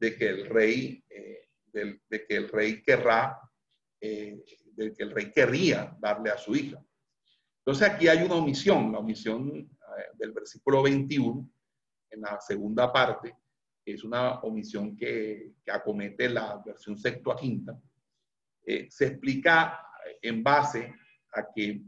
[0.00, 3.38] de que el rey, eh, de que el rey querrá,
[4.00, 6.82] eh, de que el rey querría darle a su hija.
[7.58, 11.50] Entonces aquí hay una omisión, la omisión eh, del versículo 21,
[12.10, 13.36] en la segunda parte,
[13.84, 17.78] es una omisión que, que acomete la versión Septuaginta,
[18.66, 19.78] eh, se explica
[20.22, 20.94] en base
[21.32, 21.82] a que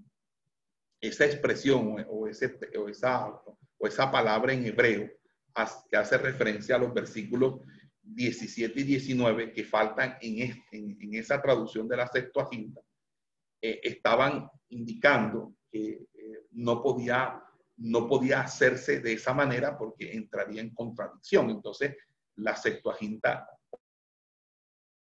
[1.00, 5.10] esa expresión o, ese, o, esa, o esa palabra en hebreo
[5.90, 7.60] que hace referencia a los versículos
[8.02, 12.80] 17 y 19 que faltan en, en, esa traducción de la Septuaginta,
[13.60, 17.42] eh, estaban indicando que eh, no, podía,
[17.78, 21.50] no podía hacerse de esa manera porque entraría en contradicción.
[21.50, 21.96] Entonces,
[22.36, 23.48] la Septuaginta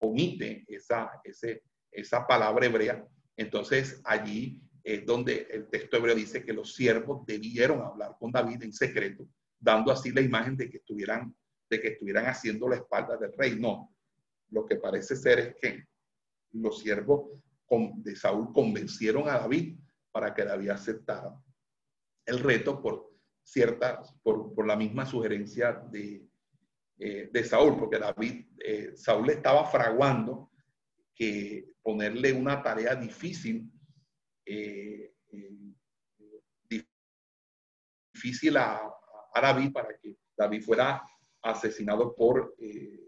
[0.01, 3.05] omite esa, ese, esa palabra hebrea.
[3.35, 8.63] Entonces, allí es donde el texto hebreo dice que los siervos debieron hablar con David
[8.63, 9.27] en secreto,
[9.59, 11.35] dando así la imagen de que estuvieran,
[11.69, 13.59] de que estuvieran haciendo la espalda del rey.
[13.59, 13.93] No,
[14.49, 15.83] lo que parece ser es que
[16.53, 17.31] los siervos
[17.97, 19.77] de Saúl convencieron a David
[20.11, 21.31] para que David aceptara
[22.25, 23.11] el reto por
[23.43, 26.27] cierta, por, por la misma sugerencia de,
[26.99, 30.51] eh, de Saúl, porque David, eh, Saúl estaba fraguando
[31.19, 33.69] que ponerle una tarea difícil
[34.45, 35.13] eh,
[38.13, 38.81] difícil a,
[39.35, 41.01] David para que David fuera
[41.41, 42.99] asesinado por, eh,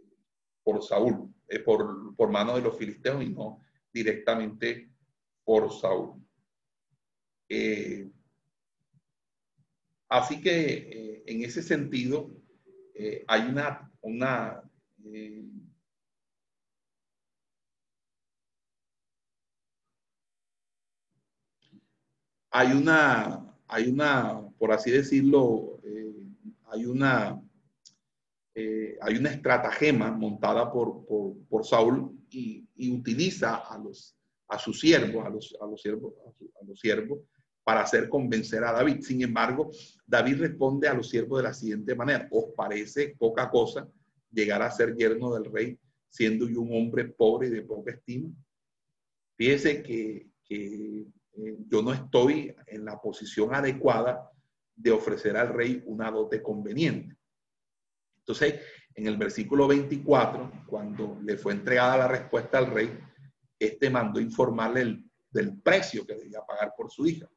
[0.63, 3.60] por Saúl, eh, por, por mano de los filisteos y no
[3.91, 4.91] directamente
[5.43, 6.24] por Saúl.
[10.08, 12.30] así que en ese sentido
[13.28, 14.63] hay una, una
[22.52, 26.14] hay una, hay una, por así decirlo, eh,
[26.66, 27.42] hay una,
[28.54, 34.18] eh, hay una estratagema montada por, por, Saúl y, utiliza a los,
[34.50, 36.14] a sus siervos, a los, a los siervos,
[36.60, 37.20] a, los siervos,
[37.64, 39.02] para hacer convencer a David.
[39.02, 39.72] Sin embargo,
[40.06, 43.88] David responde a los siervos de la siguiente manera: ¿Os parece poca cosa
[44.30, 48.30] llegar a ser yerno del rey, siendo yo un hombre pobre y de poca estima?
[49.38, 50.28] Fíjese que
[51.38, 54.30] eh, yo no estoy en la posición adecuada
[54.76, 57.15] de ofrecer al rey una dote conveniente.
[58.20, 58.62] Entonces,
[58.96, 62.98] en el versículo 24, cuando le fue entregada la respuesta al rey,
[63.58, 67.30] este mandó informarle del precio que debía pagar por su hija.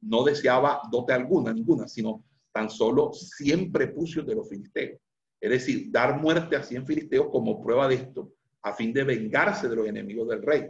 [0.00, 5.00] No deseaba dote alguna, ninguna, sino tan solo 100 prepucios de los filisteos.
[5.40, 9.68] Es decir, dar muerte a 100 filisteos como prueba de esto, a fin de vengarse
[9.68, 10.68] de los enemigos del rey.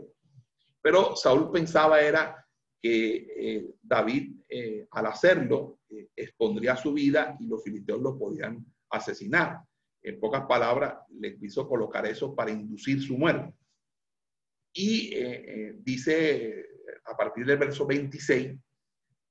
[0.88, 2.42] Pero Saúl pensaba era
[2.80, 8.64] que eh, David, eh, al hacerlo, eh, expondría su vida y los filisteos lo podían
[8.88, 9.60] asesinar.
[10.02, 13.52] En pocas palabras, le quiso colocar eso para inducir su muerte.
[14.72, 15.14] Y
[15.74, 16.64] dice
[17.04, 18.58] a partir del verso 26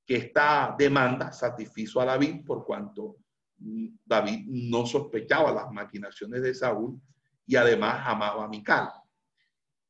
[0.06, 3.16] que esta demanda satisfizo a David por cuanto
[3.56, 7.00] mm, David no sospechaba las maquinaciones de Saúl
[7.44, 8.92] y además amaba a Mical.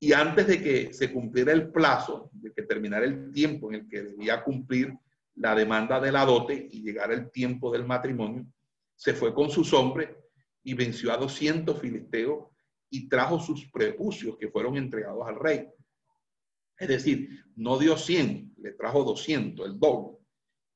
[0.00, 3.88] Y antes de que se cumpliera el plazo, de que terminara el tiempo en el
[3.88, 4.96] que debía cumplir
[5.34, 8.46] la demanda de la dote y llegara el tiempo del matrimonio,
[8.94, 10.10] se fue con sus hombres
[10.62, 12.46] y venció a 200 filisteos
[12.90, 15.68] y trajo sus prepucios que fueron entregados al rey.
[16.78, 20.18] Es decir, no dio 100, le trajo 200, el doble.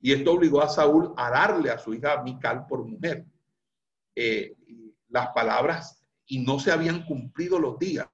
[0.00, 3.24] Y esto obligó a Saúl a darle a su hija Mical por mujer.
[4.16, 4.56] Eh,
[5.08, 8.06] las palabras, y no se habían cumplido los días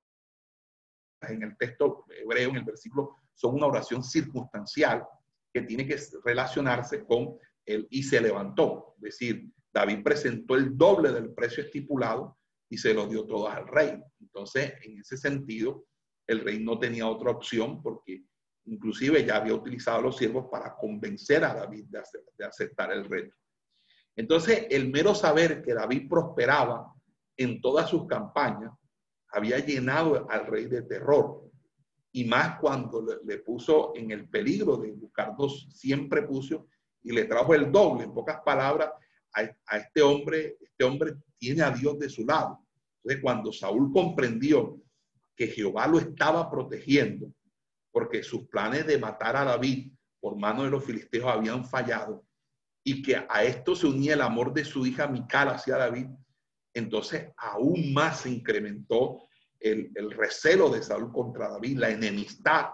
[1.22, 5.04] en el texto hebreo, en el versículo, son una oración circunstancial
[5.52, 8.94] que tiene que relacionarse con el y se levantó.
[8.96, 13.66] Es decir, David presentó el doble del precio estipulado y se lo dio todo al
[13.66, 14.00] rey.
[14.20, 15.86] Entonces, en ese sentido,
[16.26, 18.24] el rey no tenía otra opción porque
[18.66, 22.02] inclusive ya había utilizado a los siervos para convencer a David de,
[22.36, 23.34] de aceptar el reto.
[24.16, 26.92] Entonces, el mero saber que David prosperaba
[27.36, 28.72] en todas sus campañas
[29.30, 31.44] había llenado al rey de terror.
[32.12, 36.66] Y más cuando le, puso en el peligro de buscar dos, siempre puso
[37.02, 38.04] y le trajo el doble.
[38.04, 38.90] En pocas palabras,
[39.34, 42.64] a, este hombre, este hombre tiene a Dios de su lado.
[43.02, 44.80] Entonces, cuando Saúl comprendió
[45.36, 47.32] que Jehová lo estaba protegiendo,
[47.92, 52.24] porque sus planes de matar a David por mano de los filisteos habían fallado,
[52.82, 56.06] y que a esto se unía el amor de su hija Mical hacia David,
[56.74, 59.28] entonces aún más se incrementó
[59.60, 62.66] el, recelo de Saúl contra David, la enemistad,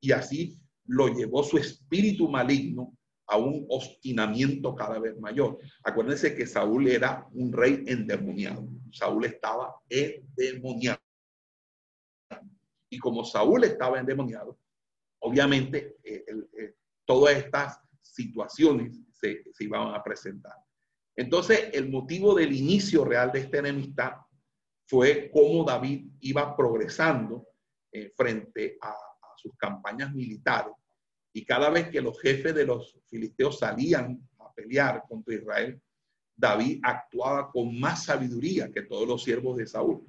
[0.00, 5.58] y así lo llevó su espíritu maligno a un obstinamiento cada vez mayor.
[5.84, 8.66] Acuérdense que Saúl era un rey endemoniado.
[8.92, 11.00] Saúl estaba endemoniado.
[12.90, 14.58] Y como Saúl estaba endemoniado,
[15.20, 16.24] obviamente eh,
[16.58, 20.54] eh, todas estas situaciones se, se iban a presentar.
[21.18, 24.12] Entonces, el motivo del inicio real de esta enemistad
[24.86, 27.44] fue cómo David iba progresando
[27.90, 28.94] eh, frente a,
[29.36, 30.72] sus campañas militares.
[31.32, 35.80] Y cada vez que los jefes de los filisteos salían a pelear contra Israel,
[36.36, 40.06] David actuaba con más sabiduría que todos los siervos de Saúl.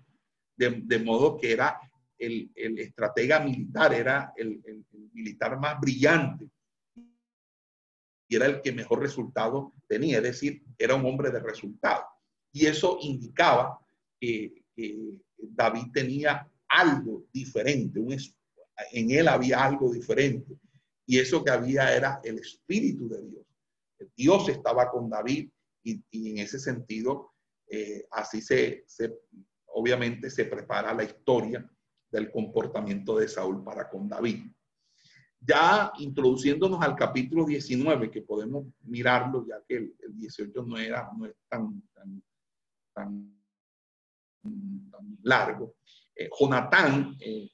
[0.55, 1.79] De, modo que era
[2.17, 6.49] el, estratega militar, era el, el, militar más brillante
[8.29, 12.05] y era el que mejor resultado tenía, es decir, era un hombre de resultado.
[12.53, 13.77] Y eso indicaba
[14.19, 14.53] que,
[15.41, 18.15] David tenía algo diferente, un,
[18.93, 20.57] en él había algo diferente.
[21.05, 23.45] Y eso que había era el Espíritu de Dios.
[24.15, 25.49] Dios estaba con David
[25.83, 27.33] y, en ese sentido,
[27.67, 28.85] eh, así se,
[29.65, 31.69] obviamente se prepara la historia
[32.09, 34.45] del comportamiento de Saúl para con David.
[35.41, 41.25] Ya introduciéndonos al capítulo 19, que podemos mirarlo, ya que el, 18 no, era, no
[41.25, 41.81] es tan,
[42.93, 43.33] tan,
[45.23, 45.75] largo,
[46.15, 47.49] eh, Jonatán eh,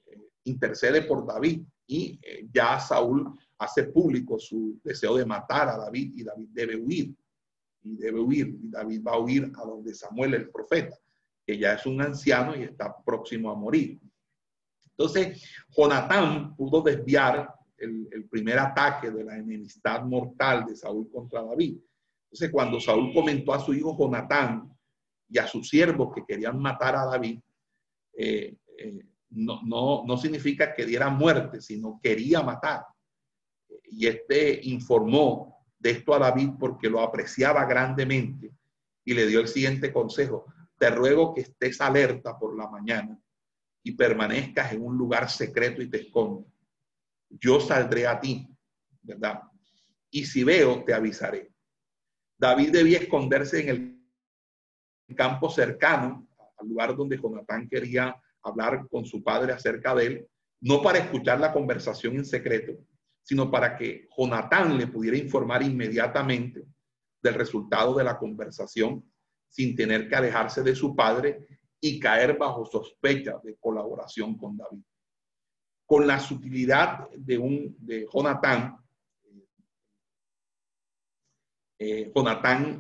[0.46, 6.14] intercede por David y eh, ya Saúl hace público su deseo de matar a David
[6.16, 7.16] y David debe huir.
[7.84, 8.48] Y debe huir.
[8.48, 10.98] Y David va a huir a donde Samuel el profeta,
[11.46, 14.00] que ya es un anciano y está próximo a morir.
[14.98, 21.78] Entonces, Jonatán pudo desviar el, primer ataque de la enemistad mortal de Saúl contra David.
[22.26, 24.72] Entonces, cuando Saúl comentó a su hijo Jonatán
[25.30, 27.40] y a sus siervos que querían matar a David,
[28.18, 32.86] eh, eh, no, no, no significa que diera muerte, sino quería matar.
[33.84, 38.52] Y este informó de esto a David porque lo apreciaba grandemente
[39.04, 40.46] y le dio el siguiente consejo.
[40.78, 43.18] Te ruego que estés alerta por la mañana
[43.84, 46.55] y permanezcas en un lugar secreto y te escondas.
[47.40, 48.48] Yo saldré a ti,
[49.02, 49.42] ¿verdad?
[50.10, 51.52] Y si veo, te avisaré.
[52.38, 53.70] David debía esconderse en
[55.08, 60.28] el campo cercano al lugar donde Jonatán quería hablar con su padre acerca de él,
[60.62, 62.74] no para escuchar la conversación en secreto,
[63.24, 66.64] sino para que Jonatán le pudiera informar inmediatamente
[67.22, 69.04] del resultado de la conversación
[69.50, 71.48] sin tener que alejarse de su padre
[71.82, 74.84] y caer bajo sospecha de colaboración con David.
[75.86, 78.78] Con la sutilidad de, un, de Jonatán,
[81.78, 82.12] eh,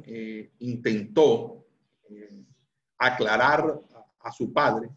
[0.06, 1.68] eh, intentó
[2.10, 2.44] eh,
[2.98, 3.82] aclarar
[4.20, 4.89] a, su padre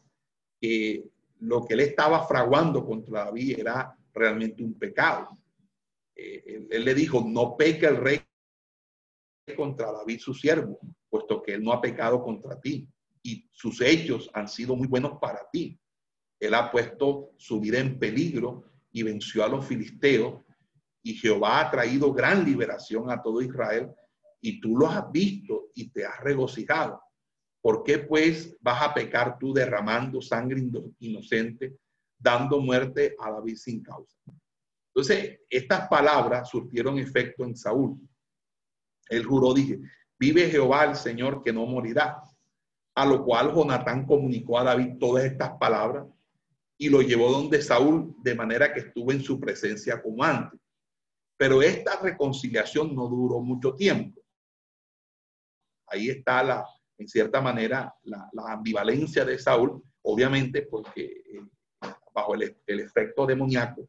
[0.61, 1.05] que
[1.41, 5.39] lo que él estaba fraguando contra David era realmente un pecado.
[6.15, 8.21] Eh, él, le dijo, no peque el rey
[9.57, 12.89] contra David su siervo, puesto que él no ha pecado contra ti
[13.23, 15.79] y sus hechos han sido muy buenos para ti.
[16.41, 20.43] Él ha puesto su vida en peligro y venció a los filisteos
[21.03, 23.91] y Jehová ha traído gran liberación a todo Israel
[24.41, 27.03] y tú lo has visto y te has regocijado.
[27.61, 30.63] ¿Por qué pues vas a pecar tú derramando sangre
[31.01, 31.79] inocente,
[32.17, 34.17] dando muerte a David sin causa?
[34.95, 37.99] Entonces, estas palabras surtieron efecto en Saúl.
[39.09, 39.81] Él juró, dije,
[40.19, 42.23] vive Jehová el Señor que no morirá.
[42.95, 46.07] A lo cual Jonatán comunicó a David todas estas palabras
[46.79, 50.61] y lo llevó donde Saúl, de manera que estuvo en su presencia como antes.
[51.37, 54.21] Pero esta reconciliación no duró mucho tiempo.
[55.89, 56.65] Ahí está la,
[56.97, 61.41] en cierta manera, la, ambivalencia de Saúl, obviamente porque eh,
[62.15, 63.89] bajo el, efecto demoníaco,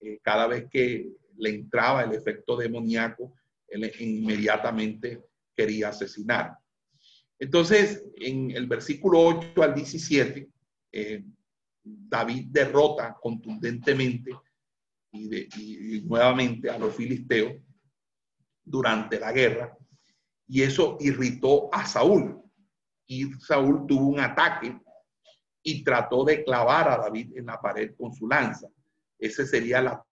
[0.00, 3.34] eh, cada vez que le entraba el efecto demoníaco,
[3.68, 6.56] él inmediatamente quería asesinar.
[7.38, 10.48] Entonces, en el versículo 8 al 17,
[10.92, 11.24] eh,
[11.84, 14.32] David derrota contundentemente
[15.12, 17.54] y, nuevamente a los filisteos
[18.64, 19.76] durante la guerra,
[20.48, 22.42] y eso irritó a Saúl
[23.06, 24.78] y Saúl tuvo un ataque
[25.62, 28.68] y trató de clavar a David en la pared con su lanza.
[29.18, 30.04] Esa sería la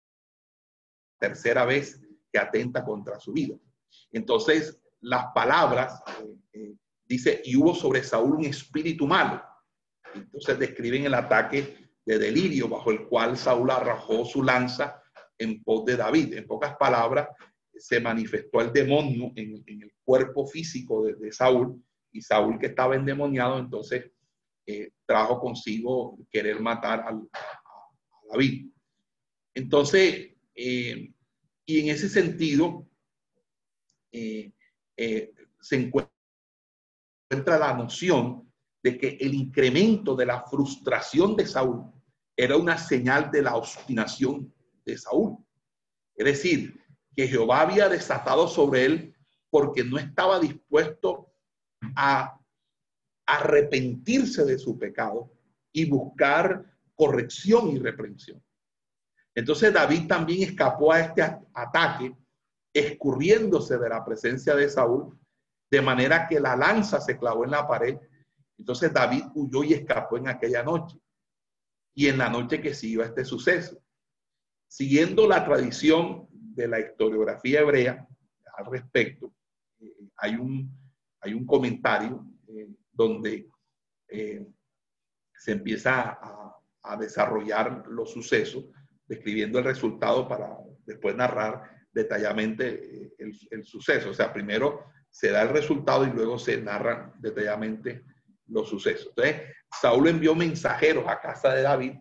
[1.18, 2.00] tercera vez
[2.32, 3.56] que atenta contra su vida.
[4.12, 9.42] Entonces, las palabras, eh, eh, dice, y hubo sobre Saúl un espíritu malo.
[10.14, 15.02] Entonces describen el ataque de delirio bajo el cual Saúl arrojó su lanza
[15.38, 16.34] en pos de David.
[16.34, 17.28] En pocas palabras,
[17.76, 21.82] se manifestó el demonio en, el cuerpo físico de Saúl
[22.12, 24.10] y Saúl que estaba endemoniado, entonces
[24.66, 27.20] eh, trajo consigo querer matar a,
[28.30, 28.70] David.
[29.54, 31.12] Entonces, eh,
[31.64, 32.86] y en ese sentido,
[34.12, 34.52] eh,
[35.60, 36.10] se encuentra
[37.58, 38.49] la noción
[38.82, 41.84] de que el incremento de la frustración de Saúl
[42.36, 44.52] era una señal de la obstinación
[44.84, 45.36] de Saúl.
[46.14, 46.80] Es decir,
[47.14, 49.14] que Jehová había desatado sobre él
[49.50, 51.32] porque no estaba dispuesto
[51.96, 52.38] a
[53.26, 55.32] arrepentirse de su pecado
[55.72, 56.64] y buscar
[56.94, 58.42] corrección y reprensión.
[59.34, 61.22] Entonces David también escapó a este
[61.54, 62.14] ataque,
[62.72, 65.18] escurriéndose de la presencia de Saúl,
[65.70, 67.96] de manera que la lanza se clavó en la pared.
[68.60, 70.98] Entonces David huyó y escapó en aquella noche.
[71.94, 73.82] Y en la noche que siguió este suceso,
[74.68, 78.06] siguiendo la tradición de la historiografía hebrea
[78.56, 79.34] al respecto,
[79.80, 80.70] eh, hay, un,
[81.20, 83.48] hay un comentario eh, donde
[84.08, 84.46] eh,
[85.34, 88.66] se empieza a, a, desarrollar los sucesos,
[89.06, 94.10] describiendo el resultado para después narrar detalladamente el, suceso.
[94.10, 98.04] O sea, primero se da el resultado y luego se narran detalladamente
[98.50, 99.08] los sucesos.
[99.08, 99.42] Entonces,
[99.80, 101.94] Saúl envió mensajeros a casa de David,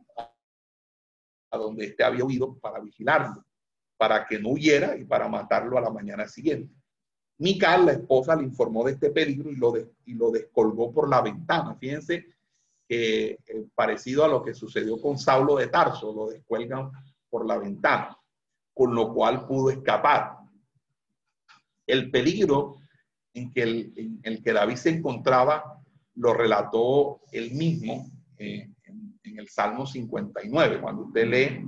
[1.52, 3.46] a donde éste había huido, para vigilarlo
[4.00, 6.74] para que no huyera y para matarlo a la mañana siguiente.
[7.38, 9.74] Mical, la esposa, le informó de este peligro y lo,
[10.06, 11.76] y lo descolgó por la ventana.
[11.76, 12.26] Fíjense
[12.88, 16.90] que eh, parecido a lo que sucedió con Saulo de Tarso, lo descuelgan
[17.30, 18.18] por la ventana,
[18.74, 20.38] con lo cual pudo escapar.
[21.86, 22.78] El peligro
[23.34, 25.79] en que, el, en el que David se encontraba
[26.16, 30.82] lo relató él mismo eh, en, el Salmo 59.
[30.82, 31.66] Cuando usted lee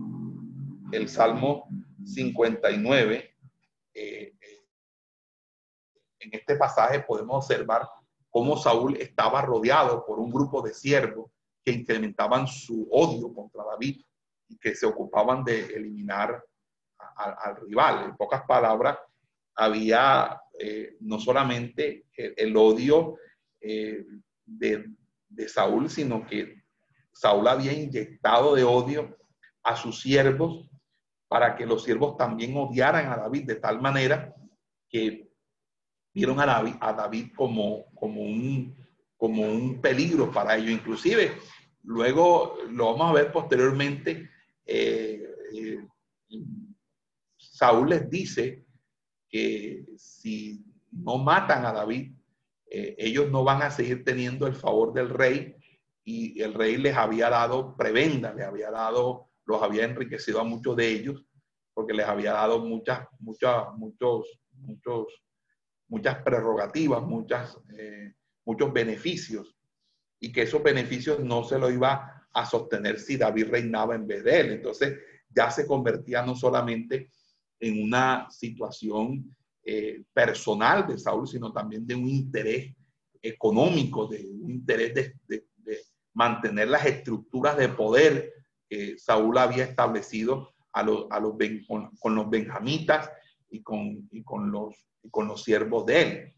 [0.91, 1.69] el Salmo
[2.03, 3.35] 59,
[3.93, 4.33] eh, eh,
[6.19, 7.87] en este pasaje podemos observar
[8.29, 11.31] cómo Saúl estaba rodeado por un grupo de siervos
[11.63, 14.01] que incrementaban su odio contra David
[14.49, 16.43] y que se ocupaban de eliminar
[17.15, 18.05] al rival.
[18.05, 18.97] En pocas palabras,
[19.55, 20.41] había
[21.01, 23.15] no solamente el, odio
[24.57, 24.89] de,
[25.47, 26.61] Saúl, sino que
[27.13, 29.17] Saúl había inyectado de odio
[29.63, 30.69] a sus siervos
[31.27, 34.35] para que los siervos también odiaran a David de tal manera
[34.89, 35.31] que
[36.13, 38.75] vieron a David, a David como, como, un,
[39.17, 40.71] como un peligro para ellos.
[40.71, 41.31] Inclusive,
[41.83, 44.29] luego lo vamos a ver posteriormente,
[44.65, 45.23] eh,
[45.53, 45.85] eh,
[47.37, 48.65] Saúl les dice
[49.29, 52.11] que si no matan a David,
[52.73, 55.55] eh, ellos no van a seguir teniendo el favor del rey
[56.05, 60.77] y el rey les había dado prebenda, les había dado los había enriquecido a muchos
[60.77, 61.25] de ellos
[61.73, 65.07] porque les había dado muchas, muchas, muchos, muchos,
[65.89, 68.13] muchas prerrogativas, muchas, eh,
[68.45, 69.57] muchos beneficios
[70.19, 74.23] y que esos beneficios no se lo iba a sostener si David reinaba en vez
[74.23, 74.51] de él.
[74.51, 74.97] Entonces
[75.29, 77.09] ya se convertía no solamente
[77.59, 82.75] en una situación eh, personal de Saúl, sino también de un interés
[83.21, 84.93] económico, de un interés
[85.27, 85.45] de,
[86.13, 88.33] mantener las estructuras de poder
[88.67, 91.35] que Saúl había establecido a los, a los
[91.67, 93.09] con, los benjamitas
[93.49, 96.35] y con, y con, los, y con los siervos de él.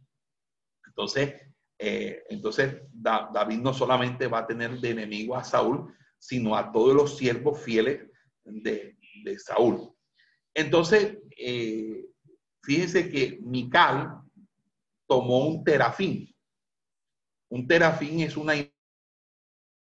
[0.85, 1.33] Entonces,
[1.79, 6.93] eh, entonces David no solamente va a tener de enemigo a Saúl, sino a todos
[6.93, 8.11] los siervos fieles
[8.43, 9.91] de, de Saúl.
[10.53, 12.05] Entonces, eh,
[12.63, 14.21] fíjense que Mical
[15.05, 16.33] tomó un terafín.
[17.49, 18.53] Un terafín es una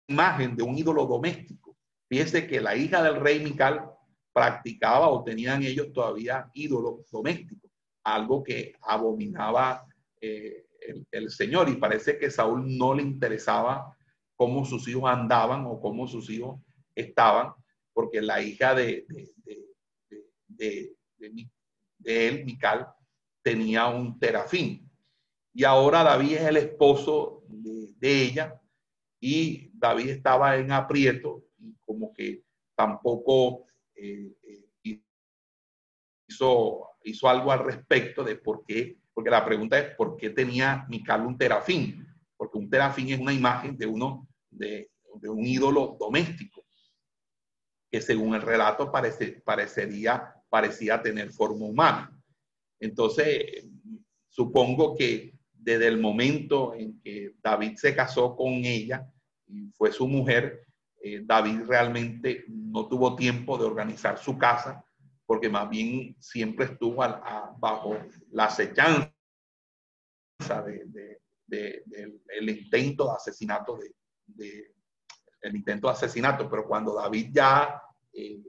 [0.07, 1.77] imagen de un ídolo doméstico.
[2.07, 3.91] Fíjense que la hija del rey Mical
[4.33, 7.69] practicaba o tenían ellos todavía ídolos domésticos,
[8.03, 9.85] algo que abominaba
[10.19, 10.65] eh,
[11.11, 11.69] el, Señor.
[11.69, 13.95] Y parece que Saúl no le interesaba
[14.35, 16.59] cómo sus hijos andaban o cómo sus hijos
[16.95, 17.53] estaban,
[17.93, 19.05] porque la hija de,
[20.47, 20.95] de,
[22.03, 22.87] él, Mical,
[23.41, 24.89] tenía un terafín.
[25.53, 28.61] Y ahora David es el esposo de, ella
[29.19, 32.43] y David estaba en aprieto y como que
[32.75, 35.01] tampoco eh, eh,
[36.27, 40.85] hizo, hizo algo al respecto de por qué, porque la pregunta es por qué tenía
[40.87, 44.89] Mical un terafín, porque un terafín es una imagen de uno, de,
[45.23, 46.65] un ídolo doméstico,
[47.91, 52.21] que según el relato parece, parecería, parecía tener forma humana.
[52.79, 53.65] Entonces,
[54.29, 59.07] supongo que desde el momento en que David se casó con ella
[59.47, 60.65] y fue su mujer,
[61.01, 64.83] eh, David realmente no tuvo tiempo de organizar su casa
[65.29, 66.95] porque más bien siempre estuvo
[67.59, 67.99] bajo
[68.31, 69.13] la acechanza
[70.65, 73.77] de, del intento de asesinato
[74.25, 74.73] de,
[75.41, 77.79] el intento de asesinato, pero cuando David ya
[78.11, 78.41] eh,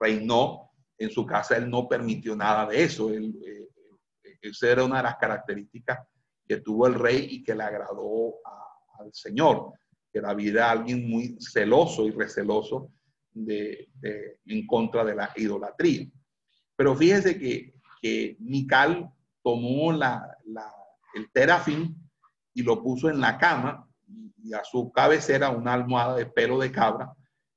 [0.00, 0.67] reinó
[0.98, 3.10] en su casa, él no permitió nada de eso.
[3.10, 3.68] Él, eh,
[4.42, 6.00] esa era una de las características
[6.46, 8.34] que tuvo el rey y que le agradó
[8.98, 9.72] al Señor
[10.12, 12.90] que David era alguien muy celoso y receloso
[13.32, 13.88] de,
[14.46, 16.08] en contra de la idolatría.
[16.76, 19.10] Pero fíjese que, que Mical
[19.42, 20.36] tomó la,
[21.14, 21.96] el terafín
[22.54, 23.86] y lo puso en la cama
[24.42, 27.12] y a su cabecera una almohada de pelo de cabra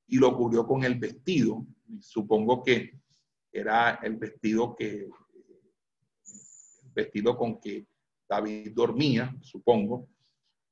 [0.08, 1.66] y lo cubrió con el vestido.
[2.02, 3.01] Supongo que
[3.52, 5.10] era el vestido que
[6.84, 7.88] el vestido con que
[8.28, 10.10] David dormía, supongo.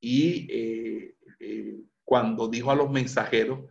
[0.02, 3.70] Y eh, eh, cuando dijo a los mensajeros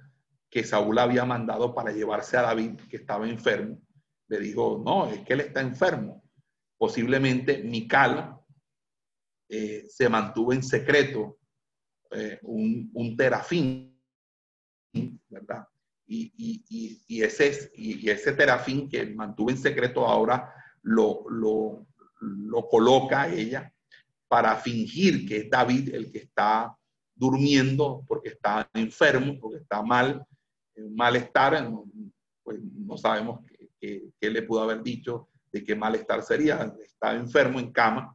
[0.51, 3.81] que Saúl había mandado para llevarse a David, que estaba enfermo,
[4.29, 6.23] le dijo, no, es que él está enfermo.
[6.77, 8.39] Posiblemente Mical
[9.49, 11.39] eh, se mantuvo en secreto
[12.43, 13.89] un, un terafín
[15.29, 15.69] ¿verdad?
[16.11, 16.33] Y,
[17.07, 21.87] y, ese, y, ese terafín que mantuvo en secreto ahora lo, lo,
[22.21, 23.71] lo coloca ella
[24.27, 26.75] para fingir que es David el que está
[27.15, 30.25] durmiendo porque está enfermo, porque está mal,
[30.75, 31.69] en malestar,
[32.43, 33.41] pues no sabemos
[33.81, 38.15] qué, le pudo haber dicho de qué malestar sería, está enfermo en cama.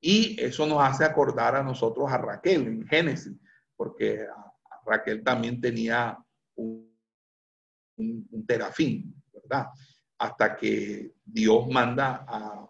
[0.00, 3.36] Y eso nos hace acordar a nosotros a Raquel en Génesis,
[3.76, 4.26] porque
[4.84, 6.18] Raquel también tenía
[6.56, 6.89] un,
[8.00, 9.68] un, terafín, ¿verdad?
[10.18, 12.66] Hasta que Dios manda a,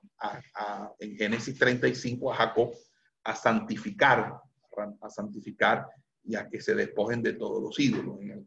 [0.99, 2.75] en Génesis 35 a Jacob
[3.25, 4.41] a santificar,
[5.01, 5.87] a santificar
[6.25, 8.47] y a que se despojen de todos los ídolos en el,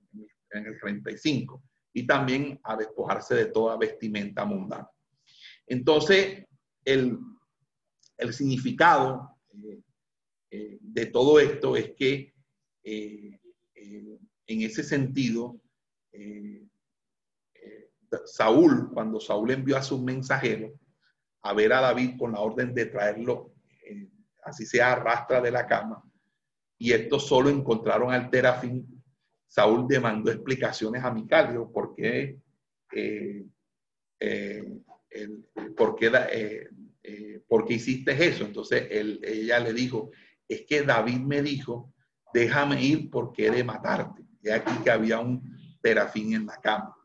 [0.52, 1.64] en el 35
[1.94, 4.90] y también a despojarse de toda vestimenta mundana.
[5.68, 6.46] Entonces,
[6.84, 7.18] el,
[8.32, 9.82] significado eh,
[10.52, 12.34] eh, de todo esto es que
[12.84, 13.40] eh,
[13.76, 15.60] en ese sentido,
[18.26, 20.72] Saúl, cuando Saúl envió a sus mensajeros
[21.42, 23.54] a ver a David con la orden de traerlo,
[23.86, 24.10] eh,
[24.44, 26.04] así sea arrastra de la cama,
[26.78, 29.04] y estos solo encontraron al terafín,
[29.48, 32.40] Saúl demandó explicaciones a Mical, ¿por qué?
[35.78, 36.70] ¿por, qué
[37.48, 38.46] ¿Por qué hiciste eso?
[38.46, 40.12] Entonces ella le dijo,
[40.48, 41.94] es que David me dijo
[42.34, 44.24] déjame ir porque he de matarte.
[44.42, 45.42] Y aquí que había un
[45.82, 46.96] terafín en la cama.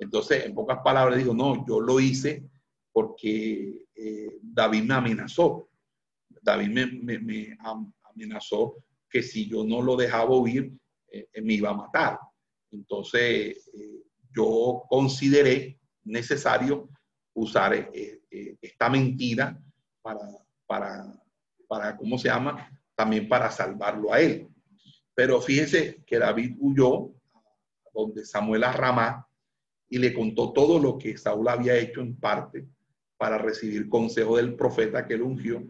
[0.00, 2.48] Entonces, en pocas palabras, digo, no, yo lo hice
[2.90, 5.68] porque eh, David me amenazó.
[6.42, 6.68] David
[7.02, 7.56] me,
[8.08, 10.72] amenazó que si yo no lo dejaba huir,
[11.12, 12.18] eh, me iba a matar.
[12.70, 14.02] Entonces, eh,
[14.34, 16.88] yo consideré necesario
[17.34, 17.90] usar
[18.62, 19.62] esta mentira
[20.00, 20.26] para,
[20.66, 21.22] para,
[21.68, 22.70] para, ¿cómo se llama?
[22.94, 24.48] También para salvarlo a él.
[25.14, 27.12] Pero fíjese que David huyó
[27.92, 28.72] donde Samuel a
[29.90, 32.66] y le contó todo lo que Saúl había hecho en parte
[33.18, 35.62] para recibir consejo del profeta que él ungió,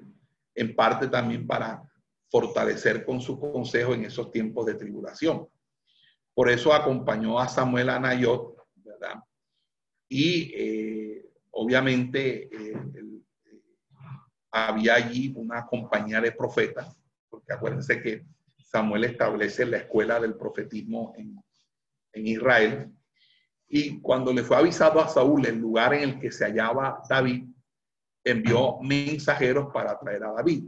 [0.54, 1.82] en parte también para
[2.30, 5.48] fortalecer con su consejo en esos tiempos de tribulación.
[6.34, 9.24] Por eso acompañó a Samuel a Nayot, ¿verdad?
[10.08, 12.76] Y eh, obviamente eh,
[14.52, 16.96] había allí una compañía de profetas,
[17.28, 18.24] porque acuérdense que
[18.58, 21.42] Samuel establece la escuela del profetismo en,
[22.12, 22.92] Israel.
[23.70, 27.44] Y cuando le fue avisado a Saúl el lugar en el que se hallaba David,
[28.24, 30.64] envió mensajeros para traer a David.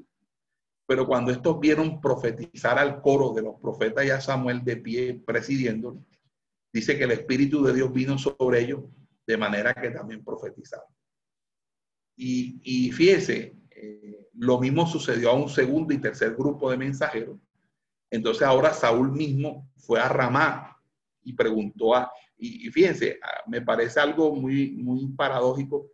[0.87, 5.23] Pero cuando estos vieron profetizar al coro de los profetas y a Samuel de pie
[5.27, 6.03] presidiendo,
[6.73, 8.85] dice que el Espíritu de Dios vino sobre ellos
[9.27, 10.87] de manera que también profetizaron.
[12.17, 17.39] Y, y fíjese, eh, lo mismo sucedió a un segundo y tercer grupo de mensajeros
[18.13, 20.79] entonces ahora Saúl mismo fue a Ramá
[21.25, 22.13] y preguntó a,
[22.45, 25.91] y, fíjense, me parece algo muy, muy paradójico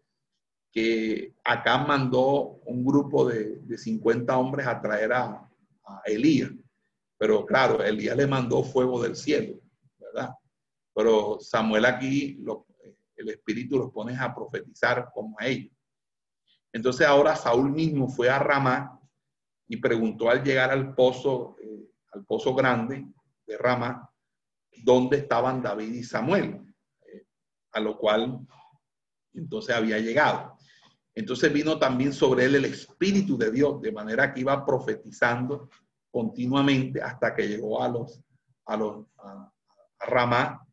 [0.72, 5.44] que acá mandó un grupo de, de 50 hombres a traer a,
[6.04, 6.50] Elías.
[7.16, 9.58] Pero claro, Elías le mandó fuego del cielo,
[9.98, 10.34] ¿verdad?
[10.94, 12.42] Pero Samuel aquí,
[13.16, 15.72] el Espíritu los pone a profetizar como a ellos.
[16.72, 19.00] Entonces ahora Saúl mismo fue a Ramá
[19.66, 23.06] y preguntó al llegar al pozo eh, al pozo grande
[23.46, 24.10] de Rama,
[24.84, 26.60] donde estaban David y Samuel,
[27.06, 27.26] eh,
[27.72, 28.40] a lo cual
[29.34, 30.56] entonces había llegado.
[31.14, 35.68] Entonces vino también sobre él el Espíritu de Dios, de manera que iba profetizando
[36.10, 38.20] continuamente hasta que llegó a los
[38.66, 39.52] a los a,
[40.00, 40.64] Ramá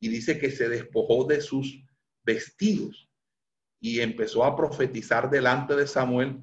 [0.00, 1.84] y dice que se despojó de sus
[2.24, 3.08] vestidos
[3.80, 6.40] y empezó a profetizar delante de Samuel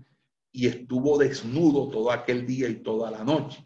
[0.52, 3.66] y estuvo desnudo todo aquel día y toda la noche.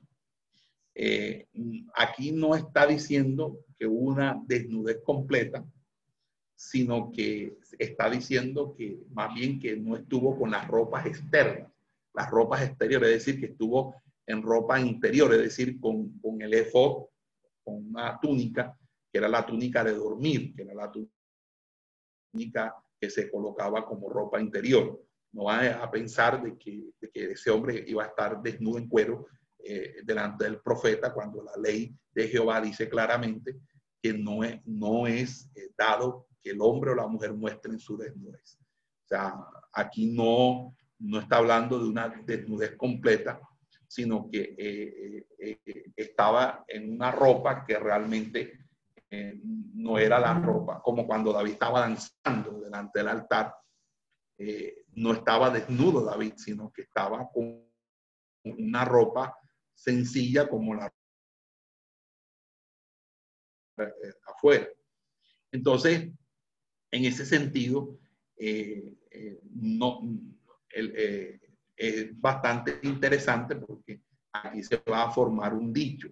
[0.95, 1.47] Eh,
[1.95, 5.65] aquí no está diciendo que hubo una desnudez completa,
[6.55, 11.71] sino que está diciendo que más bien que no estuvo con las ropas externas,
[12.13, 16.53] las ropas exteriores, es decir, que estuvo en ropa interior, es decir, con, con el
[16.53, 17.05] efod,
[17.63, 18.77] con una túnica
[19.13, 24.41] que era la túnica de dormir, que era la túnica que se colocaba como ropa
[24.41, 25.05] interior.
[25.31, 29.27] No va a pensar de que, ese hombre iba a estar desnudo en cuero
[29.65, 33.61] eh, delante del profeta cuando la ley de Jehová dice claramente
[34.01, 37.95] que no es, no es eh, dado que el hombre o la mujer muestren su
[37.95, 38.59] desnudez.
[38.59, 39.35] O sea,
[39.71, 43.39] aquí no, no está hablando de una desnudez completa,
[43.87, 45.27] sino que eh,
[45.95, 48.59] estaba en una ropa que realmente
[49.75, 53.53] no era la ropa, como cuando David estaba danzando delante del altar,
[54.95, 57.63] no estaba desnudo David, sino que estaba con
[58.43, 59.37] una ropa
[59.73, 60.93] sencilla como la
[64.27, 64.67] afuera.
[65.51, 66.09] Entonces,
[66.91, 67.99] en ese sentido,
[69.51, 70.01] no,
[70.69, 71.39] el,
[71.75, 74.01] es bastante interesante porque
[74.31, 76.09] aquí se va a formar un dicho.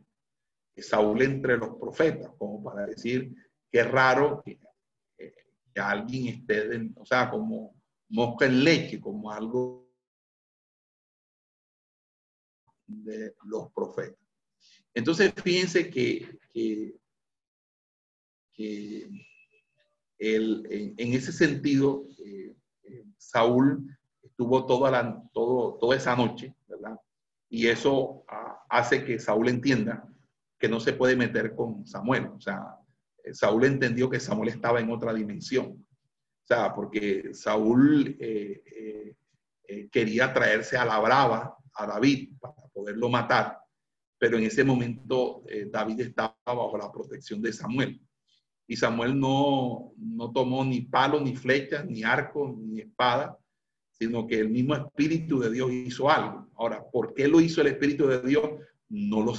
[0.78, 3.36] Saúl entre los profetas, como para decir
[3.72, 4.60] que raro que,
[5.76, 7.76] alguien esté, o sea, como
[8.10, 9.81] mosca en leche, como algo
[13.04, 14.22] de los profetas.
[14.94, 16.96] Entonces, fíjense que, que,
[20.20, 23.98] en, ese sentido, eh, eh, Saúl
[24.36, 27.00] tuvo toda, la, todo, toda esa noche, ¿verdad?
[27.50, 30.08] Y eso ah, hace que Saúl entienda
[30.60, 32.28] que no se puede meter con Samuel.
[32.28, 32.78] O sea,
[33.24, 35.86] eh, Saúl entendió que Samuel estaba en otra dimensión.
[36.44, 38.18] O sea, porque Saúl
[39.92, 43.60] quería traerse a la brava a David para poderlo matar,
[44.18, 48.00] pero en ese momento David estaba bajo la protección de Samuel.
[48.68, 53.38] Y Samuel no, no tomó ni palo, ni flecha, ni arco, ni espada,
[53.92, 56.48] sino que el mismo Espíritu de Dios hizo algo.
[56.56, 58.50] Ahora, ¿por qué lo hizo el Espíritu de Dios?
[58.90, 59.34] No lo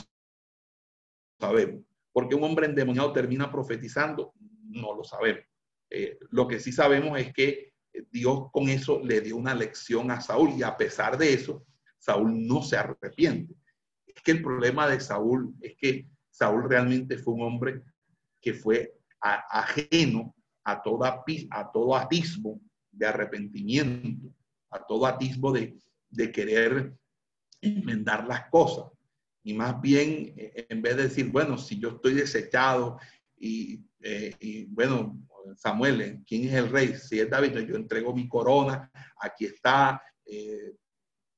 [1.40, 1.82] sabemos.
[2.12, 4.34] ¿Por qué un hombre endemoniado termina profetizando?
[4.38, 5.44] No lo sabemos.
[5.90, 7.72] Eh, lo que sí sabemos es que
[8.10, 11.64] Dios con eso le dio una lección a Saúl y a pesar de eso,
[12.02, 13.54] Saúl no se arrepiente.
[14.04, 17.82] Es que el problema de Saúl es que Saúl realmente fue un hombre
[18.40, 20.34] que fue ajeno
[20.64, 24.34] a, todo atismo de arrepentimiento
[24.70, 25.78] a todo atisbo de,
[26.32, 26.92] querer
[27.60, 28.90] enmendar las cosas.
[29.44, 32.98] Y más bien, eh, en vez de decir, bueno, si yo estoy desechado
[33.36, 35.20] y, eh, bueno,
[35.56, 36.94] Samuel, eh, ¿quién es el rey?
[36.96, 38.90] Si es David, yo entrego mi corona,
[39.20, 40.02] aquí está,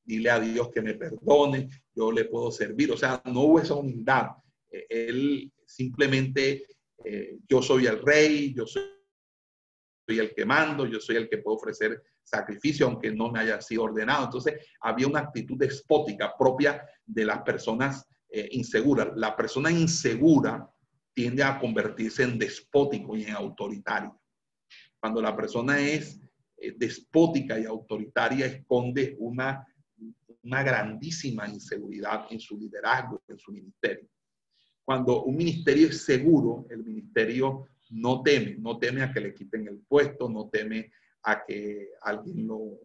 [0.05, 2.93] dile a Dios que me perdone, yo le puedo servir.
[2.93, 4.29] O sea, no hubo esa humildad.
[4.71, 6.67] él simplemente,
[7.49, 8.83] yo soy el rey, yo soy
[10.09, 13.85] el que mando, yo soy el que puedo ofrecer sacrificio, aunque no me haya sido
[13.85, 14.25] ordenado.
[14.25, 19.11] Entonces, había una actitud despótica propia de las personas eh, inseguras.
[19.17, 20.69] La persona insegura
[21.13, 24.21] tiende a convertirse en despótico y en autoritario.
[24.99, 26.21] Cuando la persona es
[26.57, 29.67] eh, despótica y autoritaria, esconde una,
[30.45, 34.09] una grandísima inseguridad en su liderazgo, en su ministerio.
[34.85, 39.67] Cuando un ministerio es seguro, el ministerio no teme, no teme a que le quiten
[39.67, 40.93] el puesto, no teme
[41.23, 42.79] a que alguien lo,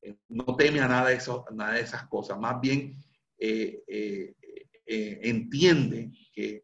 [0.00, 2.94] eh, no teme a nada de, eso, nada de esas cosas, más bien
[3.38, 6.62] eh, eh, entiende que,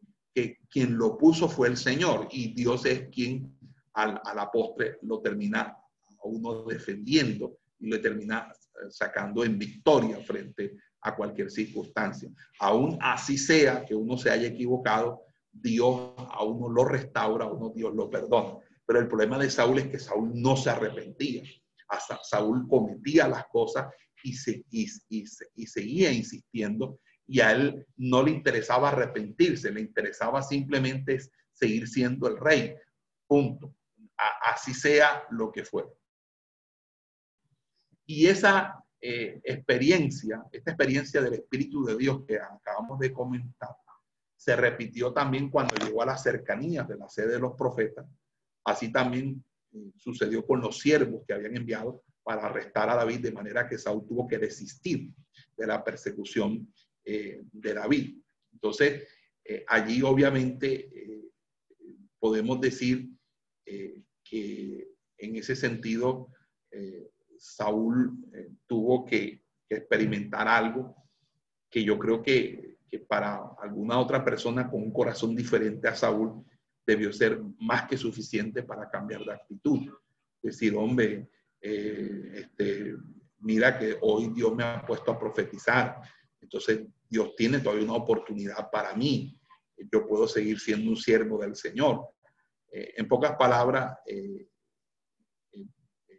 [0.69, 3.57] quien lo puso fue el Señor y Dios es quien
[3.93, 8.51] al, a la postre lo termina a uno defendiendo y le termina
[8.89, 12.29] sacando en victoria frente a cualquier circunstancia.
[12.59, 15.21] Aún así sea que uno se haya equivocado,
[15.51, 18.57] Dios a uno lo restaura, a uno Dios lo perdona.
[18.85, 21.43] Pero el problema de Saúl es que Saúl no se arrepentía.
[21.87, 23.87] Hasta Saúl cometía las cosas
[24.23, 24.87] y, se, y,
[25.67, 31.19] seguía insistiendo y a él no le interesaba arrepentirse, le interesaba simplemente
[31.51, 32.75] seguir siendo el rey.
[33.27, 33.75] Punto.
[34.41, 35.89] así sea lo que fuera.
[38.05, 43.69] Y esa eh, experiencia, esta experiencia del Espíritu de Dios que acabamos de comentar,
[44.35, 48.05] se repitió también cuando llegó a las cercanías de la sede de los profetas
[48.63, 49.43] Así también
[49.73, 53.77] eh, sucedió con los siervos que habían enviado para arrestar a David, de manera que
[53.77, 55.11] Saúl tuvo que desistir
[55.55, 58.17] de la persecución eh, de David.
[58.53, 59.07] Entonces,
[59.67, 60.89] allí obviamente
[62.17, 63.11] podemos decir
[63.63, 64.89] que
[65.19, 66.31] en ese sentido
[67.45, 68.17] Saúl
[68.67, 70.95] tuvo que, experimentar algo
[71.69, 72.77] que yo creo que,
[73.07, 76.45] para alguna otra persona con un corazón diferente a Saúl,
[76.85, 79.91] debió ser más que suficiente para cambiar de actitud.
[80.41, 81.27] Decir, hombre,
[81.59, 82.95] eh, este,
[83.39, 85.99] mira que hoy Dios me ha puesto a profetizar,
[86.39, 89.39] entonces Dios tiene todavía una oportunidad para mí.
[89.91, 92.09] yo puedo seguir siendo un siervo del Señor.
[92.71, 94.47] Eh, en pocas palabras, eh,
[95.51, 95.65] eh,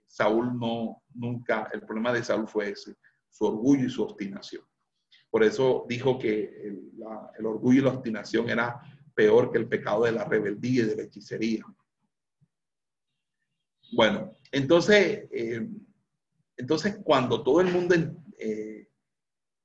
[0.07, 2.97] Saúl no, nunca, el problema de Saúl fue ese,
[3.31, 4.63] su orgullo y su obstinación.
[5.31, 8.81] Por eso dijo que el, orgullo y la obstinación era
[9.15, 11.65] peor que el pecado de la rebeldía y de la hechicería.
[13.93, 15.29] Bueno, entonces,
[16.57, 17.95] entonces cuando todo el mundo,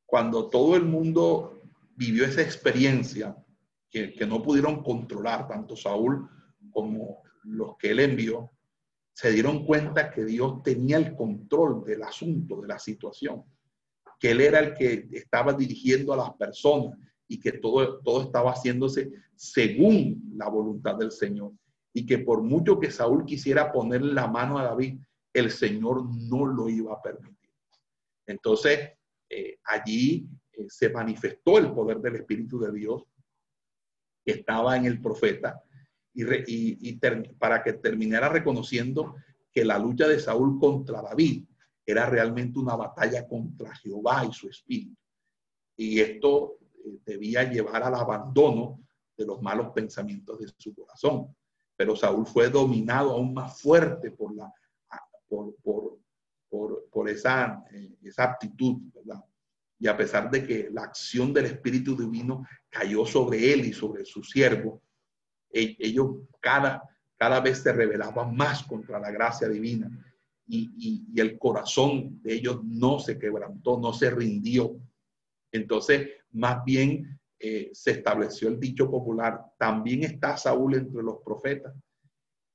[0.06, 1.62] cuando todo el mundo
[1.96, 3.36] vivió esa experiencia
[3.90, 6.30] que, que, no pudieron controlar, tanto Saúl
[6.72, 8.52] como los que él envió,
[9.14, 13.44] se dieron cuenta que Dios tenía el control del asunto, de la situación,
[14.20, 16.98] que Él era el que estaba dirigiendo a las personas
[17.28, 21.54] y que todo, todo estaba haciéndose según la voluntad del Señor.
[21.94, 25.00] Y que por mucho que Saúl quisiera ponerle la mano a David,
[25.34, 27.50] el Señor no lo iba a permitir.
[28.26, 28.92] Entonces,
[29.30, 33.04] eh, allí eh, se manifestó el poder del Espíritu de Dios
[34.24, 35.62] que estaba en el profeta
[36.14, 37.00] y,
[37.38, 39.16] para que terminara reconociendo
[39.52, 41.46] que la lucha de Saúl contra David
[41.86, 44.96] era realmente una batalla contra Jehová y su espíritu.
[45.76, 48.82] Y esto eh, debía llevar al abandono
[49.18, 51.36] de los malos pensamientos de su corazón.
[51.76, 54.38] Pero Saúl fue dominado aún más fuerte por,
[57.10, 58.38] esa, eh, esa
[58.94, 59.24] ¿verdad?
[59.80, 64.06] Y a pesar de que la acción del Espíritu Divino cayó sobre él y sobre
[64.06, 64.84] su siervo,
[65.54, 66.84] ellos cada,
[67.18, 69.90] cada vez se rebelaban más contra la gracia divina
[70.48, 74.76] y, el corazón de ellos no se quebrantó, no se rindió.
[75.52, 81.74] Entonces, más bien eh, se estableció el dicho popular, también está Saúl entre los profetas.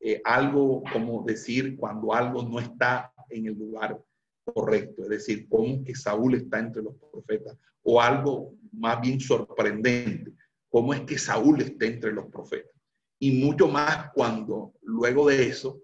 [0.01, 3.99] Eh, algo como decir cuando algo no está en el lugar
[4.45, 10.33] correcto, es decir, como que Saúl está entre los profetas, o algo más bien sorprendente,
[10.69, 12.76] cómo es que Saúl está entre los profetas
[13.19, 15.83] y mucho más cuando luego de eso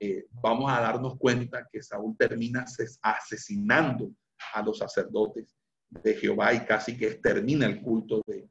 [0.00, 2.64] eh, vamos a darnos cuenta que Saúl termina
[3.02, 4.12] asesinando
[4.52, 5.54] a los sacerdotes
[5.88, 8.48] de Jehová y casi que extermina el culto de,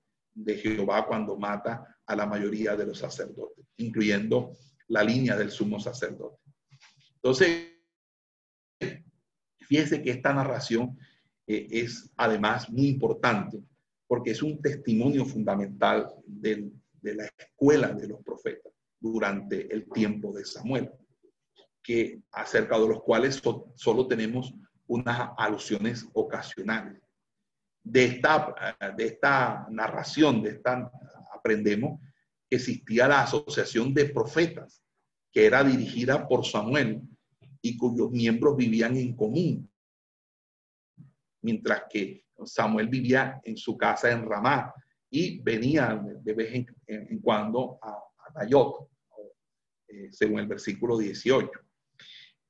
[0.57, 4.53] Jehová cuando mata a la mayoría de los sacerdotes, incluyendo
[4.88, 6.41] la línea del sumo sacerdote.
[7.15, 7.69] Entonces,
[9.59, 10.97] fíjense que esta narración
[11.45, 13.63] eh, es además muy importante
[14.07, 16.73] porque es un testimonio fundamental del,
[17.04, 20.89] de la escuela de los profetas durante el tiempo de Samuel,
[21.84, 23.41] que acerca de los cuales
[23.76, 24.54] solo tenemos
[24.88, 27.01] unas alusiones ocasionales.
[27.84, 30.89] De esta, de esta narración, de esta,
[31.34, 31.99] aprendemos
[32.49, 34.82] que existía la asociación de profetas,
[35.34, 37.01] que era dirigida por Samuel
[37.62, 39.70] y cuyos miembros vivían en común,
[41.41, 44.74] mientras que Samuel vivía en su casa en Ramá
[45.16, 48.03] y venía de vez en, cuando a,
[48.36, 48.45] a
[49.88, 51.51] eh, según el versículo 18.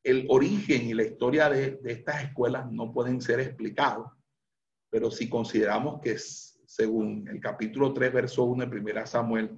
[0.01, 4.09] El origen y la historia de, estas escuelas no pueden ser explicados,
[4.89, 9.57] pero si consideramos que según el capítulo 3, verso 1 de 1 Samuel,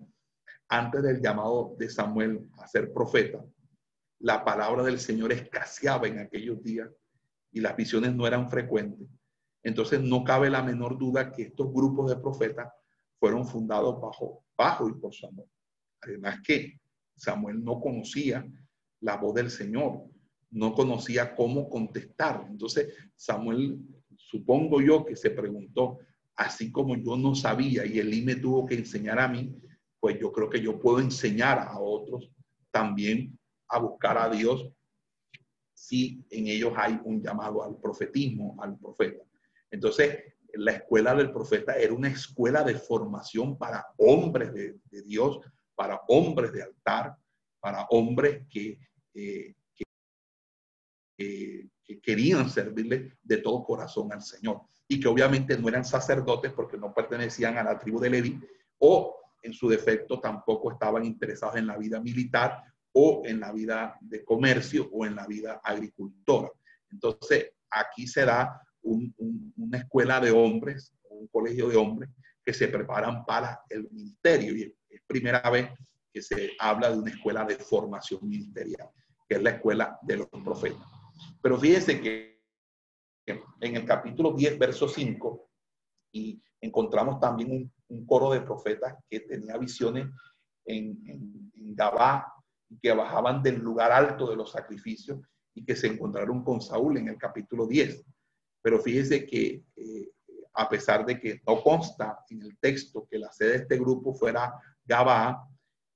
[0.67, 3.45] antes del llamado de Samuel a ser profeta,
[4.17, 6.89] la palabra del Señor escaseaba en aquellos días
[7.51, 9.07] y las visiones no eran frecuentes.
[9.61, 12.73] Entonces no cabe la menor duda que estos grupos de profetas
[13.19, 15.49] fueron fundados bajo, bajo y por Samuel.
[16.01, 16.79] Además que
[17.15, 18.45] Samuel no conocía
[19.01, 20.03] la voz del Señor,
[20.51, 22.45] no conocía cómo contestar.
[22.49, 23.79] Entonces Samuel,
[24.17, 25.99] supongo yo que se preguntó,
[26.35, 29.55] así como yo no sabía y Elí me tuvo que enseñar a mí,
[29.99, 32.31] pues yo creo que yo puedo enseñar a otros
[32.71, 33.37] también
[33.69, 34.69] a buscar a Dios
[35.73, 39.23] si en ellos hay un llamado al profetismo, al profeta.
[39.69, 45.39] Entonces, la escuela del profeta era una escuela de formación para hombres de, Dios,
[45.75, 47.15] para hombres de altar,
[47.59, 48.79] para hombres que,
[49.13, 49.53] eh,
[51.17, 51.69] que,
[52.01, 56.93] querían servirle de todo corazón al Señor y que obviamente no eran sacerdotes porque no
[56.93, 58.39] pertenecían a la tribu de Levi
[58.79, 63.97] o en su defecto tampoco estaban interesados en la vida militar o en la vida
[64.01, 66.49] de comercio o en la vida agricultora.
[66.89, 72.09] Entonces, aquí se da una escuela de hombres, un colegio de hombres
[72.43, 74.55] que se preparan para el ministerio.
[74.55, 75.69] Y es primera vez
[76.13, 78.89] que se habla de una escuela de formación ministerial,
[79.27, 80.87] que es la escuela de los profetas.
[81.41, 82.41] Pero fíjense que
[83.25, 85.49] en el capítulo 10, verso 5,
[86.11, 90.07] y encontramos también un, coro de profetas que tenía visiones
[90.65, 92.31] en, en, en Gabá,
[92.81, 95.19] que bajaban del lugar alto de los sacrificios
[95.53, 98.05] y que se encontraron con Saúl en el capítulo 10.
[98.65, 100.11] Pero fíjese que eh,
[100.55, 104.11] a pesar de que no consta en el texto que la sede de este grupo
[104.15, 105.47] fuera Gabá,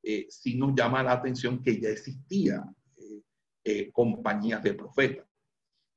[0.04, 2.64] eh, sí nos llama la atención que ya existía
[2.96, 3.24] eh,
[3.64, 5.26] eh, compañías de profetas.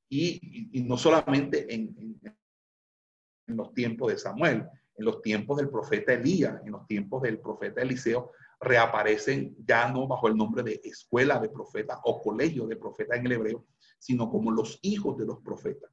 [0.09, 4.67] Y, no solamente en, en, los tiempos de Samuel,
[4.97, 10.09] en los tiempos del profeta Elías, en los tiempos del profeta Eliseo, reaparecen ya no
[10.09, 13.67] bajo el nombre de escuela de profetas o colegio de profetas en el hebreo,
[13.99, 15.91] sino como los hijos de los profetas,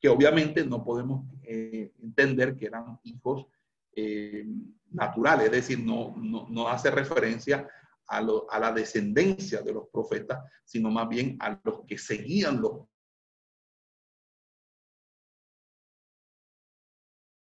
[0.00, 3.46] que obviamente no podemos entender que eran hijos
[3.94, 4.46] eh,
[4.90, 7.68] natural, es decir, no, no, hace referencia
[8.08, 12.88] a, a, la descendencia de los profetas, sino más bien a los que seguían los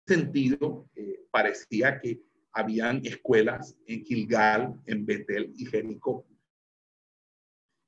[0.07, 6.27] sentido, eh, parecía que habían escuelas en Gilgal, en Betel y Jericó.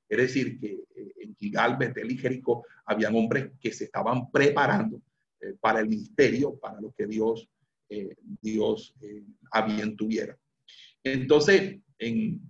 [0.08, 5.02] Es decir, que eh, en Gilgal, Betel y Jericó habían hombres que se estaban preparando
[5.60, 7.48] para el ministerio, para lo que Dios
[7.90, 10.36] eh, Dios eh, a bien tuviera.
[11.02, 12.40] Entonces, en,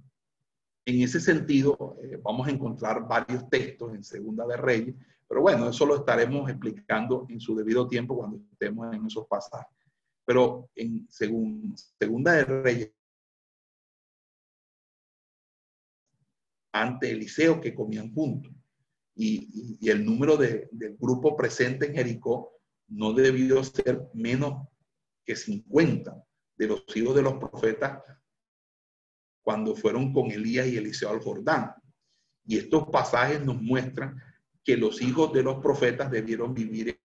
[0.84, 4.96] en ese sentido, eh, vamos a encontrar varios textos en Segunda de Reyes,
[5.28, 9.76] pero bueno, eso lo estaremos explicando en su debido tiempo cuando estemos en esos pasajes.
[10.24, 12.90] Pero en Segunda de Reyes,
[16.81, 18.53] ante Eliseo que comían juntos,
[19.14, 22.53] y, el número de, del grupo presente en Jericó
[22.89, 24.68] no debió ser menos
[25.24, 26.24] que 50
[26.57, 28.03] de los hijos de los profetas
[29.43, 31.74] cuando fueron con Elías y Eliseo al Jordán.
[32.45, 34.20] Y estos pasajes nos muestran
[34.62, 37.01] que los hijos de los profetas debieron vivir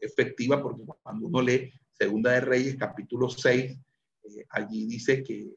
[0.00, 3.78] efectiva, porque cuando uno lee Segunda de Reyes, capítulo 6,
[4.24, 5.54] eh, allí dice que,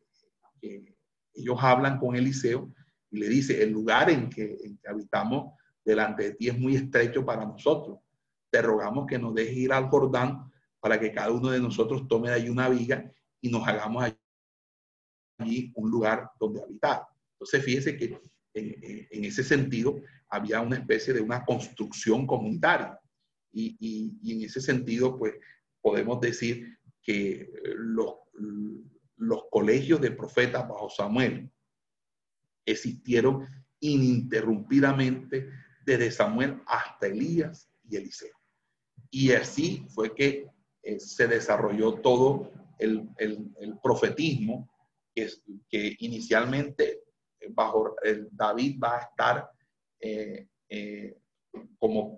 [1.35, 2.71] ellos hablan con Eliseo
[3.11, 5.53] y le dice, el lugar en que, en que habitamos
[5.83, 7.99] delante de ti es muy estrecho para nosotros.
[8.49, 12.29] Te rogamos que nos dejes ir al Jordán para que cada uno de nosotros tome
[12.29, 13.11] de allí una viga
[13.41, 14.13] y nos hagamos
[15.39, 17.03] allí un lugar donde habitar.
[17.33, 18.19] Entonces, fíjese que
[18.53, 19.99] en, ese sentido
[20.29, 22.99] había una especie de una construcción comunitaria.
[23.51, 25.35] Y, y, en ese sentido, pues
[25.81, 31.51] podemos decir que los, los colegios de profetas bajo Samuel
[32.65, 33.47] existieron
[33.79, 35.49] ininterrumpidamente
[35.85, 38.35] desde Samuel hasta Elías y Eliseo.
[39.09, 40.47] Y así fue que
[40.81, 43.07] eh, se desarrolló todo el,
[43.81, 44.69] profetismo
[45.13, 47.03] que, inicialmente
[47.39, 47.95] eh, bajo
[48.31, 49.51] David va a estar
[49.99, 50.47] eh,
[51.77, 52.17] como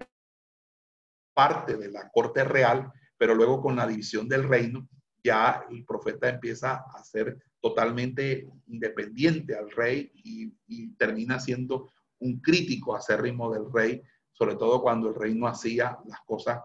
[1.33, 4.87] parte de la corte real, pero luego con la división del reino,
[5.25, 10.53] ya el profeta empieza a ser totalmente independiente al rey y,
[10.97, 14.01] termina siendo un crítico acérrimo del rey,
[14.31, 16.61] sobre todo cuando el rey no hacía las cosas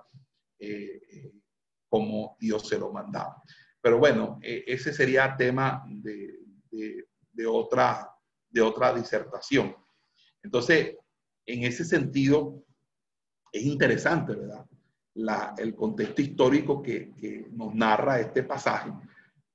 [0.58, 1.32] eh,
[1.88, 3.42] como Dios se lo mandaba.
[3.80, 8.14] Pero bueno, e, ese sería tema de, otra,
[8.50, 9.74] de otra disertación.
[10.42, 10.96] Entonces,
[11.46, 12.62] en ese sentido,
[13.52, 14.66] es interesante, ¿verdad?
[15.14, 18.92] El contexto histórico que, nos narra este pasaje,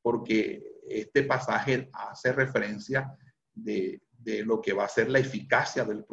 [0.01, 3.17] porque este pasaje hace referencia
[3.53, 6.05] de, de lo que va a ser la eficacia del,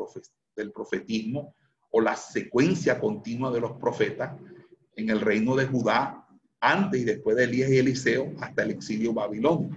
[0.56, 1.54] del profetismo
[1.90, 4.38] o la secuencia continua de los profetas
[4.94, 6.26] en el reino de Judá,
[6.60, 9.76] antes y después de Elías y Eliseo, hasta el exilio babilónico.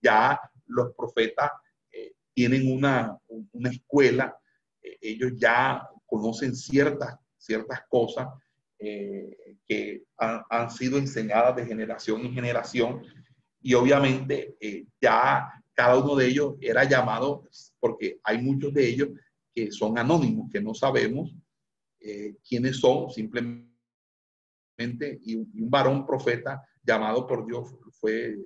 [0.00, 1.50] Ya los profetas
[1.90, 3.18] eh, tienen una,
[3.52, 4.36] una escuela,
[4.80, 8.28] eh, ellos ya conocen ciertas, ciertas cosas
[8.78, 13.02] eh, que han, sido enseñadas de generación en generación
[13.60, 14.56] y obviamente
[15.00, 17.48] ya cada uno de ellos era llamado,
[17.80, 19.08] porque hay muchos de ellos
[19.54, 21.34] que son anónimos, que no sabemos
[22.00, 23.70] eh, quiénes son, simplemente,
[25.22, 28.36] y un, varón profeta llamado por Dios fue,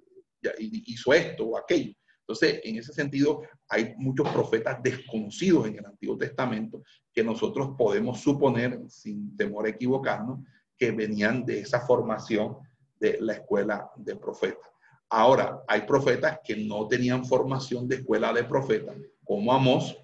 [0.59, 1.93] hizo esto o aquello.
[2.29, 8.21] Entonces, en ese sentido, hay muchos profetas desconocidos en el Antiguo Testamento que nosotros podemos
[8.21, 10.41] suponer, sin temor a equivocarnos,
[10.77, 12.59] que venían de esa formación
[13.01, 14.69] de la escuela de profetas.
[15.09, 19.97] Ahora, hay profetas que no tenían formación de escuela de profetas, como Amós,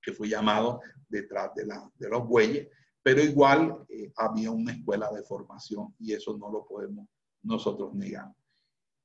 [0.00, 2.66] que fue llamado detrás de, los bueyes,
[3.02, 7.06] pero igual eh, había una escuela de formación y eso no lo podemos
[7.42, 8.32] nosotros negar.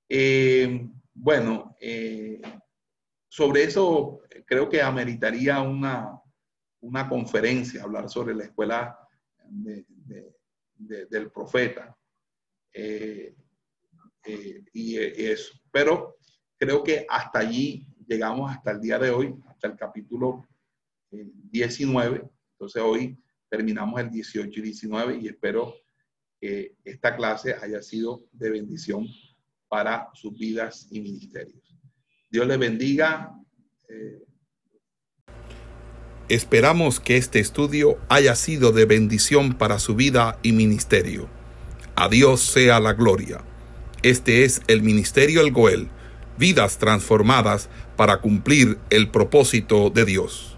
[0.09, 2.41] Eh, bueno, eh,
[3.27, 6.19] sobre eso creo que ameritaría una,
[6.81, 8.97] una conferencia, hablar sobre la escuela
[10.77, 11.97] del profeta.
[14.25, 15.53] Eh, y eso.
[15.71, 16.17] Pero
[16.57, 20.47] creo que hasta allí llegamos, hasta el día de hoy, hasta el capítulo
[21.11, 23.17] 19, eh, Entonces hoy
[23.49, 25.75] terminamos el 18 y 19 y espero
[26.39, 29.07] que esta clase haya sido de bendición
[29.75, 31.75] para sus vidas y ministerios.
[32.31, 33.29] Dios les bendiga.
[33.89, 34.23] Eh,
[36.29, 41.27] Esperamos que este estudio haya sido de bendición para su vida y ministerio.
[41.97, 43.43] A Dios sea la gloria.
[44.01, 45.89] Este es el Ministerio El Goel,
[46.37, 47.67] vidas transformadas
[47.97, 50.54] para cumplir el propósito de Dios.